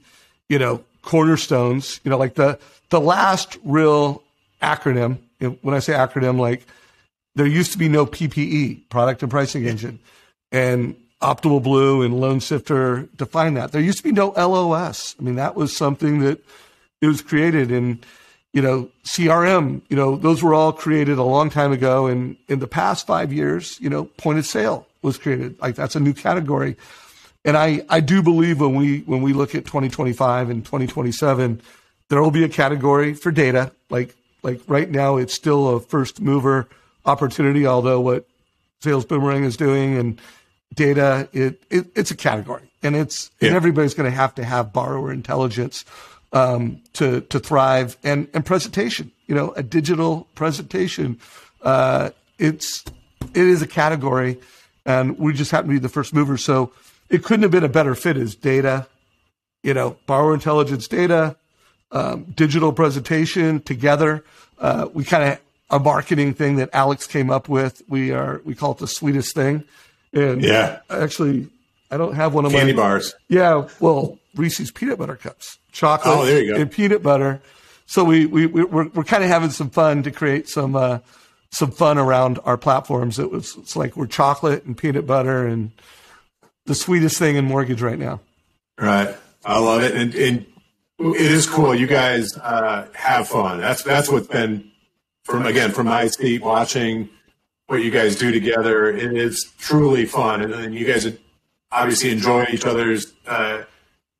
you 0.49 0.61
know, 0.61 0.85
cornerstones. 1.03 2.01
You 2.05 2.11
know, 2.11 2.19
like 2.19 2.35
the 2.35 2.59
the 2.91 3.01
last 3.01 3.59
real 3.65 4.23
acronym. 4.63 5.19
When 5.41 5.75
I 5.75 5.81
say 5.81 5.93
acronym, 5.93 6.39
like 6.39 6.67
there 7.35 7.47
used 7.47 7.73
to 7.73 7.79
be 7.79 7.89
no 7.89 8.07
PPE, 8.07 8.89
product 8.89 9.23
and 9.23 9.31
pricing 9.31 9.67
engine, 9.67 9.99
and 10.53 10.95
Optimal 11.21 11.63
Blue 11.63 12.03
and 12.03 12.21
Loan 12.21 12.41
Sifter 12.41 13.09
define 13.17 13.55
that. 13.55 13.73
There 13.73 13.81
used 13.81 13.99
to 13.99 14.05
be 14.05 14.13
no 14.13 14.29
LOS. 14.37 15.17
I 15.19 15.23
mean, 15.23 15.35
that 15.35 15.57
was 15.57 15.77
something 15.77 16.21
that 16.21 16.41
it 17.01 17.07
was 17.07 17.23
created 17.23 17.71
in, 17.71 18.01
you 18.53 18.63
know, 18.63 18.91
CRM, 19.05 19.83
you 19.89 19.97
know, 19.97 20.17
those 20.17 20.43
were 20.43 20.55
all 20.55 20.73
created 20.73 21.19
a 21.19 21.23
long 21.23 21.51
time 21.51 21.73
ago. 21.73 22.07
And 22.07 22.37
in 22.49 22.59
the 22.59 22.67
past 22.67 23.07
five 23.07 23.33
years, 23.33 23.79
you 23.81 23.91
know, 23.91 24.05
point 24.05 24.39
of 24.39 24.47
sale 24.47 24.87
was 25.03 25.19
created. 25.19 25.61
Like 25.61 25.75
that's 25.75 25.97
a 25.97 26.01
new 26.01 26.15
category. 26.15 26.77
And 27.45 27.57
I, 27.57 27.85
I 27.89 28.01
do 28.01 28.23
believe 28.23 28.61
when 28.61 28.75
we, 28.75 29.01
when 29.01 29.23
we 29.23 29.33
look 29.33 29.55
at 29.55 29.67
2025 29.67 30.51
and 30.51 30.65
2027, 30.65 31.61
there 32.09 32.23
will 32.23 32.31
be 32.31 32.45
a 32.45 32.49
category 32.49 33.15
for 33.15 33.31
data. 33.31 33.73
Like, 33.91 34.15
like 34.43 34.61
right 34.67 34.91
now, 34.91 35.17
it's 35.17 35.35
still 35.35 35.77
a 35.77 35.81
first 35.81 36.21
mover 36.21 36.69
opportunity, 37.05 37.67
although 37.67 38.01
what 38.01 38.27
Sales 38.81 39.05
Boomerang 39.05 39.45
is 39.45 39.57
doing 39.57 39.97
and 39.97 40.21
data, 40.75 41.29
it, 41.33 41.63
it 41.71 41.87
it's 41.95 42.11
a 42.11 42.17
category 42.17 42.71
and 42.83 42.97
it's, 42.97 43.31
yeah. 43.41 43.49
and 43.49 43.57
everybody's 43.57 43.95
going 43.95 44.11
to 44.11 44.17
have 44.17 44.35
to 44.37 44.45
have 44.45 44.73
borrower 44.73 45.13
intelligence 45.13 45.85
um, 46.37 46.83
to 46.92 47.22
to 47.22 47.38
thrive 47.38 47.96
and 48.05 48.29
and 48.35 48.44
presentation. 48.44 49.11
You 49.27 49.35
know, 49.35 49.53
a 49.53 49.62
digital 49.62 50.29
presentation. 50.35 51.18
Uh, 51.62 52.11
it's 52.38 52.85
it 53.35 53.46
is 53.46 53.62
a 53.62 53.66
category, 53.66 54.38
and 54.85 55.18
we 55.18 55.33
just 55.33 55.51
happen 55.51 55.68
to 55.68 55.75
be 55.75 55.79
the 55.79 55.88
first 55.88 56.12
mover. 56.12 56.37
So 56.37 56.72
it 57.09 57.25
couldn't 57.25 57.42
have 57.42 57.51
been 57.51 57.64
a 57.64 57.68
better 57.68 57.94
fit 57.94 58.16
as 58.16 58.35
data. 58.35 58.87
You 59.62 59.75
know, 59.75 59.96
borrower 60.07 60.35
intelligence 60.35 60.87
data, 60.87 61.37
um, 61.90 62.25
digital 62.25 62.72
presentation 62.72 63.61
together. 63.61 64.22
Uh, 64.59 64.88
we 64.92 65.05
kind 65.05 65.33
of 65.33 65.40
a 65.70 65.79
marketing 65.79 66.35
thing 66.35 66.57
that 66.57 66.70
Alex 66.72 67.07
came 67.07 67.31
up 67.31 67.49
with. 67.49 67.83
We 67.88 68.12
are 68.12 68.42
we 68.44 68.55
call 68.55 68.72
it 68.72 68.79
the 68.79 68.87
sweetest 68.87 69.35
thing. 69.35 69.64
And 70.12 70.42
yeah, 70.42 70.81
actually, 70.90 71.49
I 71.90 71.96
don't 71.96 72.14
have 72.14 72.35
one 72.35 72.44
of 72.44 72.53
candy 72.53 72.72
my 72.72 72.77
candy 72.77 72.83
bars. 72.83 73.14
Yeah, 73.29 73.68
well, 73.81 74.18
Reese's 74.35 74.70
peanut 74.70 74.99
butter 74.99 75.16
cups, 75.16 75.59
chocolate, 75.72 76.14
oh, 76.18 76.25
there 76.25 76.42
you 76.42 76.55
go. 76.55 76.61
and 76.61 76.70
peanut 76.70 77.03
butter. 77.03 77.40
So 77.87 78.05
we 78.05 78.27
we 78.27 78.46
we're, 78.46 78.88
we're 78.88 79.05
kind 79.05 79.22
of 79.22 79.31
having 79.31 79.51
some 79.51 79.70
fun 79.70 80.03
to 80.03 80.11
create 80.11 80.49
some 80.49 80.75
uh, 80.75 80.99
some 81.51 81.70
fun 81.70 81.99
around 81.99 82.38
our 82.44 82.57
platforms. 82.57 83.18
It 83.18 83.31
was 83.31 83.57
it's 83.57 83.77
like 83.77 83.96
we're 83.96 84.07
chocolate 84.07 84.64
and 84.64 84.77
peanut 84.77 85.07
butter 85.07 85.46
and 85.46 85.70
the 86.66 86.75
sweetest 86.75 87.18
thing 87.18 87.37
in 87.37 87.44
mortgage 87.44 87.81
right 87.81 87.99
now. 87.99 88.20
Right, 88.79 89.16
I 89.44 89.59
love 89.59 89.83
it, 89.83 89.94
and, 89.94 90.14
and 90.14 90.46
it 90.99 91.33
is 91.33 91.46
cool. 91.46 91.75
You 91.75 91.87
guys 91.87 92.37
uh, 92.37 92.88
have 92.94 93.29
fun. 93.29 93.61
That's 93.61 93.83
that's 93.83 94.11
what's 94.11 94.27
been 94.27 94.70
from 95.25 95.46
again 95.46 95.70
from 95.70 95.87
my 95.87 96.09
seat 96.09 96.42
watching 96.42 97.09
what 97.68 97.83
you 97.83 97.90
guys 97.90 98.16
do 98.16 98.33
together. 98.33 98.88
It 98.88 99.16
is 99.16 99.53
truly 99.59 100.05
fun, 100.07 100.42
and, 100.42 100.53
and 100.53 100.75
you 100.75 100.87
guys 100.87 101.07
obviously 101.70 102.11
enjoy 102.11 102.46
each 102.52 102.64
other's 102.64 103.12
uh, 103.26 103.64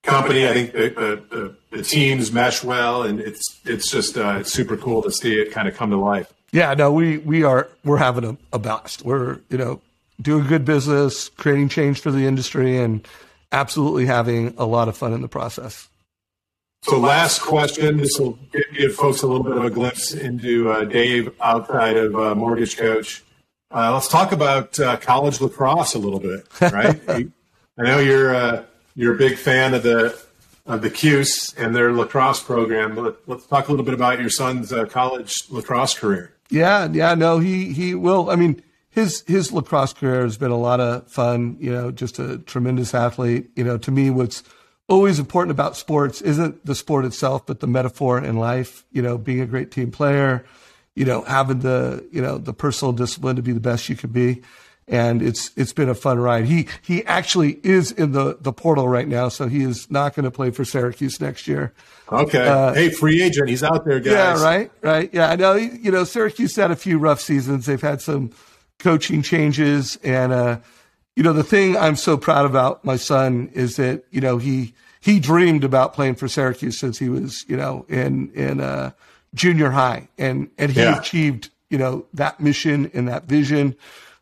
company. 0.02 0.48
I 0.48 0.52
think 0.52 0.72
the, 0.72 1.24
the, 1.30 1.56
the, 1.76 1.82
teams 1.82 2.32
mesh 2.32 2.64
well, 2.64 3.02
and 3.02 3.20
it's 3.20 3.61
it's 3.64 3.90
just 3.90 4.16
uh, 4.16 4.38
it's 4.40 4.52
super 4.52 4.76
cool 4.76 5.02
to 5.02 5.11
see 5.11 5.40
it 5.40 5.52
kind 5.52 5.68
of 5.68 5.76
come 5.76 5.90
to 5.90 5.96
life. 5.96 6.32
Yeah, 6.52 6.74
no, 6.74 6.92
we 6.92 7.18
we 7.18 7.42
are 7.42 7.68
we're 7.85 7.98
having 7.98 8.24
a, 8.24 8.37
a 8.52 8.59
blast. 8.59 9.04
We're 9.04 9.40
you 9.50 9.59
know 9.59 9.80
doing 10.20 10.46
good 10.46 10.64
business, 10.64 11.28
creating 11.28 11.68
change 11.68 12.00
for 12.00 12.11
the 12.11 12.26
industry, 12.26 12.78
and 12.78 13.06
absolutely 13.52 14.06
having 14.06 14.54
a 14.56 14.64
lot 14.64 14.88
of 14.88 14.96
fun 14.96 15.12
in 15.12 15.20
the 15.20 15.28
process. 15.28 15.88
So, 16.82 16.98
last 16.98 17.40
question. 17.40 17.96
This 17.96 18.18
will 18.18 18.38
give 18.72 18.94
folks 18.94 19.22
a 19.22 19.26
little 19.26 19.42
bit 19.42 19.56
of 19.56 19.64
a 19.64 19.70
glimpse 19.70 20.12
into 20.12 20.70
uh, 20.70 20.85
Dave 20.85 21.35
outside 21.40 21.96
of 21.96 22.14
uh, 22.14 22.35
Mortgage 22.35 22.76
Coach. 22.76 23.24
Uh, 23.74 23.92
let's 23.92 24.09
talk 24.09 24.30
about 24.30 24.78
uh, 24.78 24.96
college 24.96 25.40
lacrosse 25.40 25.94
a 25.94 25.98
little 25.98 26.20
bit, 26.20 26.46
right? 26.61 27.00
I 27.79 27.83
know 27.83 27.99
you're 27.99 28.35
uh, 28.35 28.65
you're 28.95 29.15
a 29.15 29.19
big 29.19 29.37
fan 29.37 29.75
of 29.75 29.83
the 29.83 30.19
of 30.65 30.83
the 30.83 30.91
Cuse 30.91 31.55
and 31.59 31.77
their 31.77 31.93
lacrosse 31.93 32.43
program. 32.43 32.97
Let, 32.97 33.15
us 33.29 33.47
talk 33.47 33.69
a 33.69 33.71
little 33.71 33.85
bit 33.85 33.95
about 33.95 34.19
your 34.19 34.31
son's 34.31 34.73
uh, 34.73 34.87
college 34.87 35.35
lacrosse 35.51 35.95
career. 35.95 36.33
Yeah, 36.49 36.89
yeah, 36.91 37.15
no, 37.15 37.39
he 37.39 37.73
he 37.73 37.95
will. 37.95 38.31
I 38.31 38.37
mean, 38.37 38.62
his 38.89 39.23
his 39.27 39.53
lacrosse 39.53 39.93
career 39.93 40.23
has 40.23 40.39
been 40.39 40.51
a 40.51 40.59
lot 40.59 40.81
of 40.81 41.07
fun. 41.09 41.59
You 41.61 41.71
know, 41.71 41.91
just 41.91 42.19
a 42.19 42.39
tremendous 42.39 42.95
athlete. 42.95 43.51
You 43.57 43.65
know, 43.65 43.77
to 43.79 43.91
me, 43.91 44.09
what's 44.09 44.43
always 44.89 45.19
important 45.19 45.51
about 45.51 45.77
sports 45.77 46.23
isn't 46.23 46.65
the 46.65 46.75
sport 46.75 47.05
itself, 47.05 47.45
but 47.45 47.61
the 47.61 47.67
metaphor 47.67 48.23
in 48.25 48.37
life. 48.37 48.85
You 48.91 49.03
know, 49.03 49.19
being 49.19 49.41
a 49.41 49.47
great 49.47 49.71
team 49.71 49.91
player. 49.91 50.47
You 50.95 51.05
know, 51.05 51.23
having 51.23 51.59
the 51.59 52.09
you 52.11 52.23
know 52.23 52.39
the 52.39 52.55
personal 52.55 52.93
discipline 52.93 53.37
to 53.37 53.43
be 53.43 53.53
the 53.53 53.61
best 53.61 53.91
you 53.91 53.97
can 53.97 54.11
be 54.11 54.43
and 54.88 55.20
it's 55.20 55.51
it's 55.57 55.72
been 55.72 55.88
a 55.88 55.94
fun 55.94 56.18
ride. 56.18 56.44
He 56.44 56.68
he 56.83 57.05
actually 57.07 57.59
is 57.62 57.90
in 57.92 58.12
the 58.12 58.38
the 58.40 58.53
portal 58.53 58.88
right 58.88 59.09
now, 59.09 59.29
so 59.29 59.49
he 59.49 59.62
is 59.62 59.90
not 59.90 60.14
going 60.14 60.25
to 60.25 60.31
play 60.31 60.51
for 60.51 60.64
Syracuse 60.64 61.20
next 61.20 61.49
year. 61.49 61.72
Okay. 62.11 62.46
Uh, 62.46 62.72
hey, 62.72 62.90
free 62.90 63.22
agent, 63.22 63.49
he's 63.49 63.64
out 63.64 63.85
there, 63.85 63.99
guys. 63.99 64.12
Yeah, 64.12 64.42
right, 64.42 64.70
right. 64.83 65.11
Yeah, 65.12 65.29
I 65.29 65.37
know. 65.37 65.55
You 65.55 65.90
know, 65.90 66.05
Syracuse 66.05 66.55
had 66.55 66.70
a 66.70 66.77
few 66.77 66.99
rough 66.99 67.20
seasons. 67.20 67.66
They've 67.66 67.81
had 67.81 68.01
some 68.01 68.31
coaching 68.79 69.22
changes, 69.22 69.99
and 70.05 70.33
uh, 70.33 70.59
you 71.16 71.22
know, 71.22 71.33
the 71.33 71.44
thing 71.44 71.77
I'm 71.77 71.96
so 71.96 72.16
proud 72.16 72.46
about 72.46 72.85
my 72.85 72.96
son 72.96 73.51
is 73.55 73.77
that 73.77 74.05
you 74.11 74.20
know 74.20 74.38
he 74.38 74.75
he 75.01 75.18
dreamed 75.18 75.64
about 75.64 75.94
playing 75.94 76.14
for 76.14 76.29
Syracuse 76.29 76.79
since 76.79 76.99
he 76.99 77.09
was 77.09 77.44
you 77.49 77.57
know 77.57 77.87
in 77.88 78.31
in 78.35 78.61
uh, 78.61 78.92
junior 79.35 79.70
high, 79.70 80.09
and 80.16 80.51
and 80.59 80.70
he 80.70 80.81
yeah. 80.81 80.99
achieved 80.99 81.51
you 81.70 81.79
know 81.79 82.07
that 82.14 82.38
mission 82.38 82.90
and 82.94 83.09
that 83.09 83.25
vision. 83.25 83.75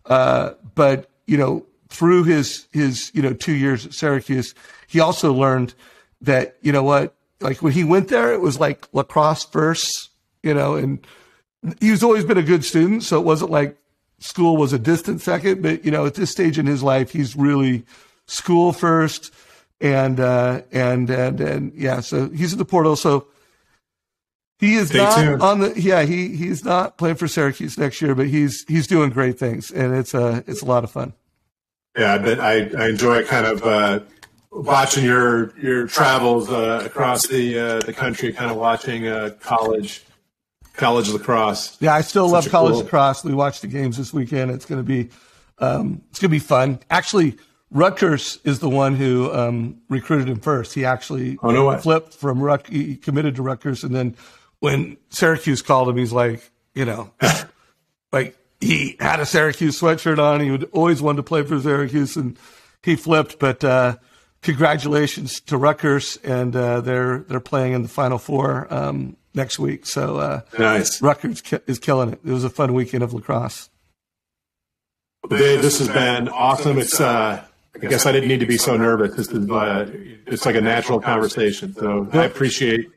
Uh, 0.07 0.53
but 0.75 1.11
you 1.27 1.37
know, 1.37 1.67
through 1.89 2.25
his 2.25 2.67
his 2.73 3.11
you 3.15 3.23
know 3.23 3.33
two 3.33 3.53
years 3.53 3.87
at 3.87 3.95
Syracuse, 3.95 4.55
he 4.87 5.01
also 5.01 5.33
learned 5.33 5.75
that 6.21 6.57
you 6.63 6.73
know 6.73 6.83
what, 6.83 7.15
like 7.41 7.63
when 7.63 7.73
he 7.73 7.85
went 7.85 8.09
there, 8.09 8.33
it 8.33 8.41
was 8.41 8.59
like 8.59 8.87
lacrosse 8.93 9.45
first, 9.45 10.11
you 10.43 10.55
know, 10.55 10.75
and 10.75 11.07
he's 11.81 12.03
always 12.03 12.25
been 12.25 12.39
a 12.39 12.43
good 12.43 12.65
student, 12.65 13.03
so 13.03 13.19
it 13.19 13.25
wasn't 13.25 13.51
like 13.51 13.77
school 14.19 14.57
was 14.57 14.73
a 14.73 14.79
distant 14.79 15.21
second. 15.21 15.63
But 15.63 15.85
you 15.85 15.91
know, 15.91 16.07
at 16.07 16.15
this 16.15 16.31
stage 16.31 16.59
in 16.59 16.67
his 16.67 16.83
life, 16.83 17.11
he's 17.11 17.37
really 17.37 17.85
school 18.27 18.73
first, 18.73 19.33
and 19.81 20.21
uh, 20.21 20.63
and 20.73 21.09
and 21.11 21.41
and 21.41 21.73
yeah, 21.75 22.01
so 22.01 22.29
he's 22.31 22.53
at 22.53 22.59
the 22.59 22.65
portal. 22.65 22.97
So 22.97 23.27
he 24.59 24.75
is 24.75 24.89
Stay 24.89 24.99
not 24.99 25.17
tuned. 25.17 25.43
on 25.43 25.61
the 25.61 25.81
yeah 25.81 26.03
he 26.03 26.37
he's 26.37 26.65
not 26.65 26.97
playing 26.97 27.17
for 27.17 27.29
Syracuse 27.29 27.77
next 27.77 28.01
year, 28.01 28.15
but 28.15 28.29
he's 28.29 28.65
he's 28.69 28.87
doing 28.87 29.11
great 29.11 29.39
things, 29.39 29.71
and 29.71 29.95
it's 29.95 30.15
a 30.15 30.25
uh, 30.25 30.41
it's 30.47 30.63
a 30.63 30.67
lot 30.67 30.85
of 30.85 30.91
fun. 30.91 31.13
Yeah, 31.97 32.19
but 32.19 32.41
I, 32.41 32.71
I 32.77 32.89
enjoy 32.89 33.25
kind 33.25 33.47
of 33.47 33.63
uh, 33.65 34.01
watching 34.51 35.05
your 35.05 35.57
your 35.59 35.87
travels 35.87 36.51
uh, 36.51 36.83
across 36.85 37.27
the 37.27 37.59
uh, 37.59 37.81
the 37.81 37.93
country, 37.93 38.33
kind 38.33 38.51
of 38.51 38.57
watching 38.57 39.07
uh, 39.07 39.31
college 39.41 40.05
college 40.75 41.09
lacrosse. 41.09 41.77
Yeah, 41.81 41.95
I 41.95 42.01
still 42.01 42.29
Such 42.29 42.45
love 42.45 42.51
college 42.51 42.73
cool... 42.75 42.83
lacrosse. 42.83 43.25
We 43.25 43.35
watched 43.35 43.63
the 43.63 43.69
games 43.69 43.97
this 43.97 44.13
weekend. 44.13 44.51
It's 44.51 44.67
going 44.67 44.81
to 44.81 44.87
be 44.87 45.11
um, 45.59 46.03
it's 46.11 46.19
going 46.19 46.31
to 46.31 46.35
be 46.35 46.39
fun. 46.39 46.81
Actually, 46.91 47.37
Rutgers 47.71 48.39
is 48.45 48.61
the 48.61 48.69
one 48.69 48.97
who 48.97 49.33
um, 49.33 49.81
recruited 49.89 50.29
him 50.29 50.41
first. 50.41 50.75
He 50.75 50.85
actually 50.85 51.39
oh, 51.43 51.51
no 51.51 51.77
flipped 51.79 52.15
from 52.15 52.41
Rut. 52.41 52.67
He 52.67 52.97
committed 52.97 53.37
to 53.37 53.43
Rutgers, 53.43 53.85
and 53.85 53.95
then 53.95 54.17
when 54.65 54.97
Syracuse 55.11 55.61
called 55.61 55.91
him, 55.91 55.99
he's 55.99 56.11
like, 56.11 56.51
you 56.75 56.87
know, 56.87 57.11
like 58.13 58.35
he 58.63 58.97
had 58.99 59.21
a 59.21 59.27
Syracuse 59.27 59.79
sweatshirt 59.79 60.19
on. 60.19 60.41
He 60.41 60.51
would 60.51 60.65
always 60.73 61.03
wanted 61.03 61.19
to 61.19 61.23
play 61.23 61.43
for 61.43 61.61
Syracuse, 61.61 62.17
and 62.17 62.39
he 62.83 62.97
flipped. 62.97 63.39
But 63.39 63.63
uh, 63.63 63.97
congratulations 64.41 65.41
to 65.43 65.59
Rutgers, 65.59 66.17
and 66.25 66.57
uh, 66.57 66.81
they're 66.81 67.19
they're 67.29 67.41
playing 67.41 67.75
in 67.75 67.83
the 67.83 67.91
Final 67.91 68.17
Four 68.17 68.67
um, 68.73 69.19
next 69.35 69.59
week. 69.59 69.85
So 69.85 70.17
uh, 70.17 70.41
nice. 70.59 71.03
Rutgers 71.03 71.43
ki- 71.43 71.59
is 71.67 71.79
killing 71.79 72.15
it. 72.15 72.21
It 72.25 72.33
was 72.33 72.45
a 72.45 72.51
fun 72.51 72.73
weekend 72.73 73.03
of 73.03 73.13
lacrosse. 73.13 73.69
Dave, 75.29 75.61
this 75.61 75.79
has 75.79 75.89
been 75.89 76.31
awesome. 76.31 76.79
It's 76.79 76.99
uh, 77.03 77.45
I 77.75 77.79
guess 77.79 78.07
I 78.07 78.13
didn't 78.13 78.31
need 78.31 78.41
to 78.41 78.47
be 78.47 78.57
so 78.57 78.79
nervous. 78.79 79.15
This 79.15 79.29
is 79.29 79.51
uh, 79.51 79.91
it's 80.27 80.47
like 80.47 80.57
a 80.57 80.63
natural 80.63 81.01
conversation. 81.01 81.75
So 81.75 82.09
I 82.15 82.25
appreciate 82.25 82.94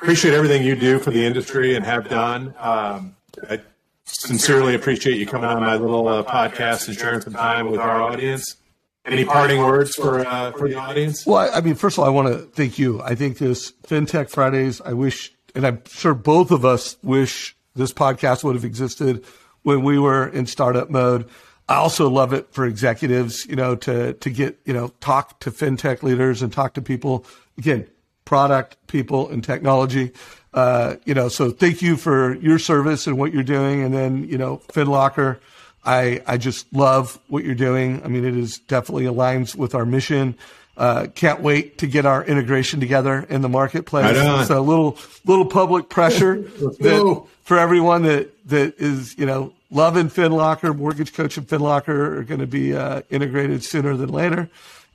appreciate 0.00 0.34
everything 0.34 0.62
you 0.62 0.76
do 0.76 0.98
for 0.98 1.10
the 1.10 1.24
industry 1.24 1.74
and 1.74 1.84
have 1.84 2.08
done. 2.08 2.54
Um, 2.58 3.16
I 3.48 3.60
sincerely 4.04 4.74
appreciate 4.74 5.18
you 5.18 5.26
coming 5.26 5.48
on 5.48 5.60
my 5.62 5.76
little 5.76 6.06
uh, 6.08 6.22
podcast 6.22 6.88
and 6.88 6.96
sharing 6.96 7.20
some 7.20 7.32
time 7.32 7.70
with 7.70 7.80
our 7.80 8.02
audience. 8.02 8.56
Any 9.04 9.24
parting 9.24 9.60
words 9.60 9.94
for 9.94 10.26
uh, 10.26 10.50
for 10.52 10.68
the 10.68 10.74
audience? 10.74 11.24
Well, 11.24 11.48
I 11.54 11.60
mean, 11.60 11.76
first 11.76 11.96
of 11.96 12.00
all, 12.00 12.06
I 12.06 12.10
want 12.10 12.26
to 12.28 12.38
thank 12.38 12.76
you. 12.76 13.00
I 13.02 13.14
think 13.14 13.38
this 13.38 13.70
FinTech 13.86 14.30
Fridays. 14.30 14.80
I 14.80 14.94
wish, 14.94 15.32
and 15.54 15.64
I'm 15.64 15.80
sure 15.86 16.12
both 16.12 16.50
of 16.50 16.64
us 16.64 16.96
wish 17.04 17.56
this 17.76 17.92
podcast 17.92 18.42
would 18.42 18.56
have 18.56 18.64
existed 18.64 19.24
when 19.62 19.84
we 19.84 19.96
were 20.00 20.26
in 20.26 20.46
startup 20.46 20.90
mode. 20.90 21.28
I 21.68 21.76
also 21.76 22.10
love 22.10 22.32
it 22.32 22.52
for 22.52 22.66
executives, 22.66 23.46
you 23.46 23.54
know, 23.54 23.76
to 23.76 24.14
to 24.14 24.30
get 24.30 24.58
you 24.64 24.72
know 24.72 24.88
talk 25.00 25.38
to 25.40 25.52
fintech 25.52 26.02
leaders 26.02 26.42
and 26.42 26.52
talk 26.52 26.74
to 26.74 26.82
people 26.82 27.24
again 27.56 27.86
product, 28.26 28.76
people, 28.88 29.30
and 29.30 29.42
technology. 29.42 30.12
Uh, 30.52 30.96
you 31.06 31.14
know, 31.14 31.28
so 31.28 31.50
thank 31.50 31.80
you 31.80 31.96
for 31.96 32.34
your 32.36 32.58
service 32.58 33.06
and 33.06 33.16
what 33.16 33.32
you're 33.32 33.42
doing. 33.42 33.82
And 33.82 33.94
then, 33.94 34.28
you 34.28 34.36
know, 34.36 34.58
FinLocker, 34.68 35.38
I, 35.84 36.22
I 36.26 36.36
just 36.36 36.70
love 36.74 37.18
what 37.28 37.44
you're 37.44 37.54
doing. 37.54 38.02
I 38.04 38.08
mean, 38.08 38.24
it 38.24 38.36
is 38.36 38.58
definitely 38.58 39.04
aligns 39.04 39.54
with 39.54 39.74
our 39.74 39.86
mission. 39.86 40.34
Uh, 40.76 41.06
can't 41.14 41.40
wait 41.40 41.78
to 41.78 41.86
get 41.86 42.04
our 42.04 42.22
integration 42.24 42.80
together 42.80 43.24
in 43.30 43.40
the 43.40 43.48
marketplace. 43.48 44.16
Right 44.16 44.46
so 44.46 44.58
a 44.58 44.60
little, 44.60 44.98
little 45.24 45.46
public 45.46 45.88
pressure 45.88 46.36
that, 46.80 47.24
for 47.44 47.58
everyone 47.58 48.02
that, 48.02 48.30
that 48.48 48.74
is, 48.78 49.16
you 49.16 49.24
know, 49.24 49.52
loving 49.70 50.08
FinLocker, 50.08 50.76
Mortgage 50.76 51.14
Coach 51.14 51.36
and 51.36 51.46
FinLocker 51.46 52.18
are 52.18 52.24
going 52.24 52.40
to 52.40 52.46
be 52.46 52.74
uh, 52.74 53.02
integrated 53.10 53.62
sooner 53.62 53.96
than 53.96 54.08
later. 54.08 54.48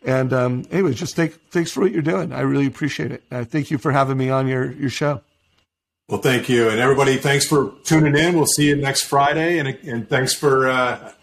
And 0.03 0.33
um, 0.33 0.65
anyway, 0.71 0.93
just 0.93 1.15
thank, 1.15 1.33
thanks 1.51 1.71
for 1.71 1.81
what 1.81 1.91
you're 1.91 2.01
doing. 2.01 2.33
I 2.33 2.41
really 2.41 2.65
appreciate 2.65 3.11
it. 3.11 3.23
Uh, 3.31 3.43
thank 3.43 3.69
you 3.69 3.77
for 3.77 3.91
having 3.91 4.17
me 4.17 4.29
on 4.29 4.47
your, 4.47 4.71
your 4.71 4.89
show. 4.89 5.21
Well, 6.09 6.21
thank 6.21 6.49
you. 6.49 6.69
And 6.69 6.79
everybody, 6.79 7.17
thanks 7.17 7.47
for 7.47 7.73
tuning 7.83 8.15
in. 8.15 8.35
We'll 8.35 8.45
see 8.45 8.67
you 8.67 8.75
next 8.75 9.03
Friday. 9.03 9.59
And, 9.59 9.69
and 9.83 10.09
thanks 10.09 10.33
for 10.33 10.67
uh, 10.67 11.13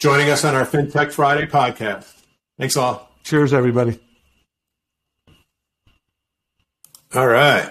joining 0.00 0.30
us 0.30 0.44
on 0.44 0.54
our 0.54 0.64
FinTech 0.64 1.12
Friday 1.12 1.46
podcast. 1.46 2.10
Thanks 2.58 2.76
all. 2.76 3.10
Cheers, 3.22 3.52
everybody. 3.52 4.00
All 7.14 7.28
right. 7.28 7.70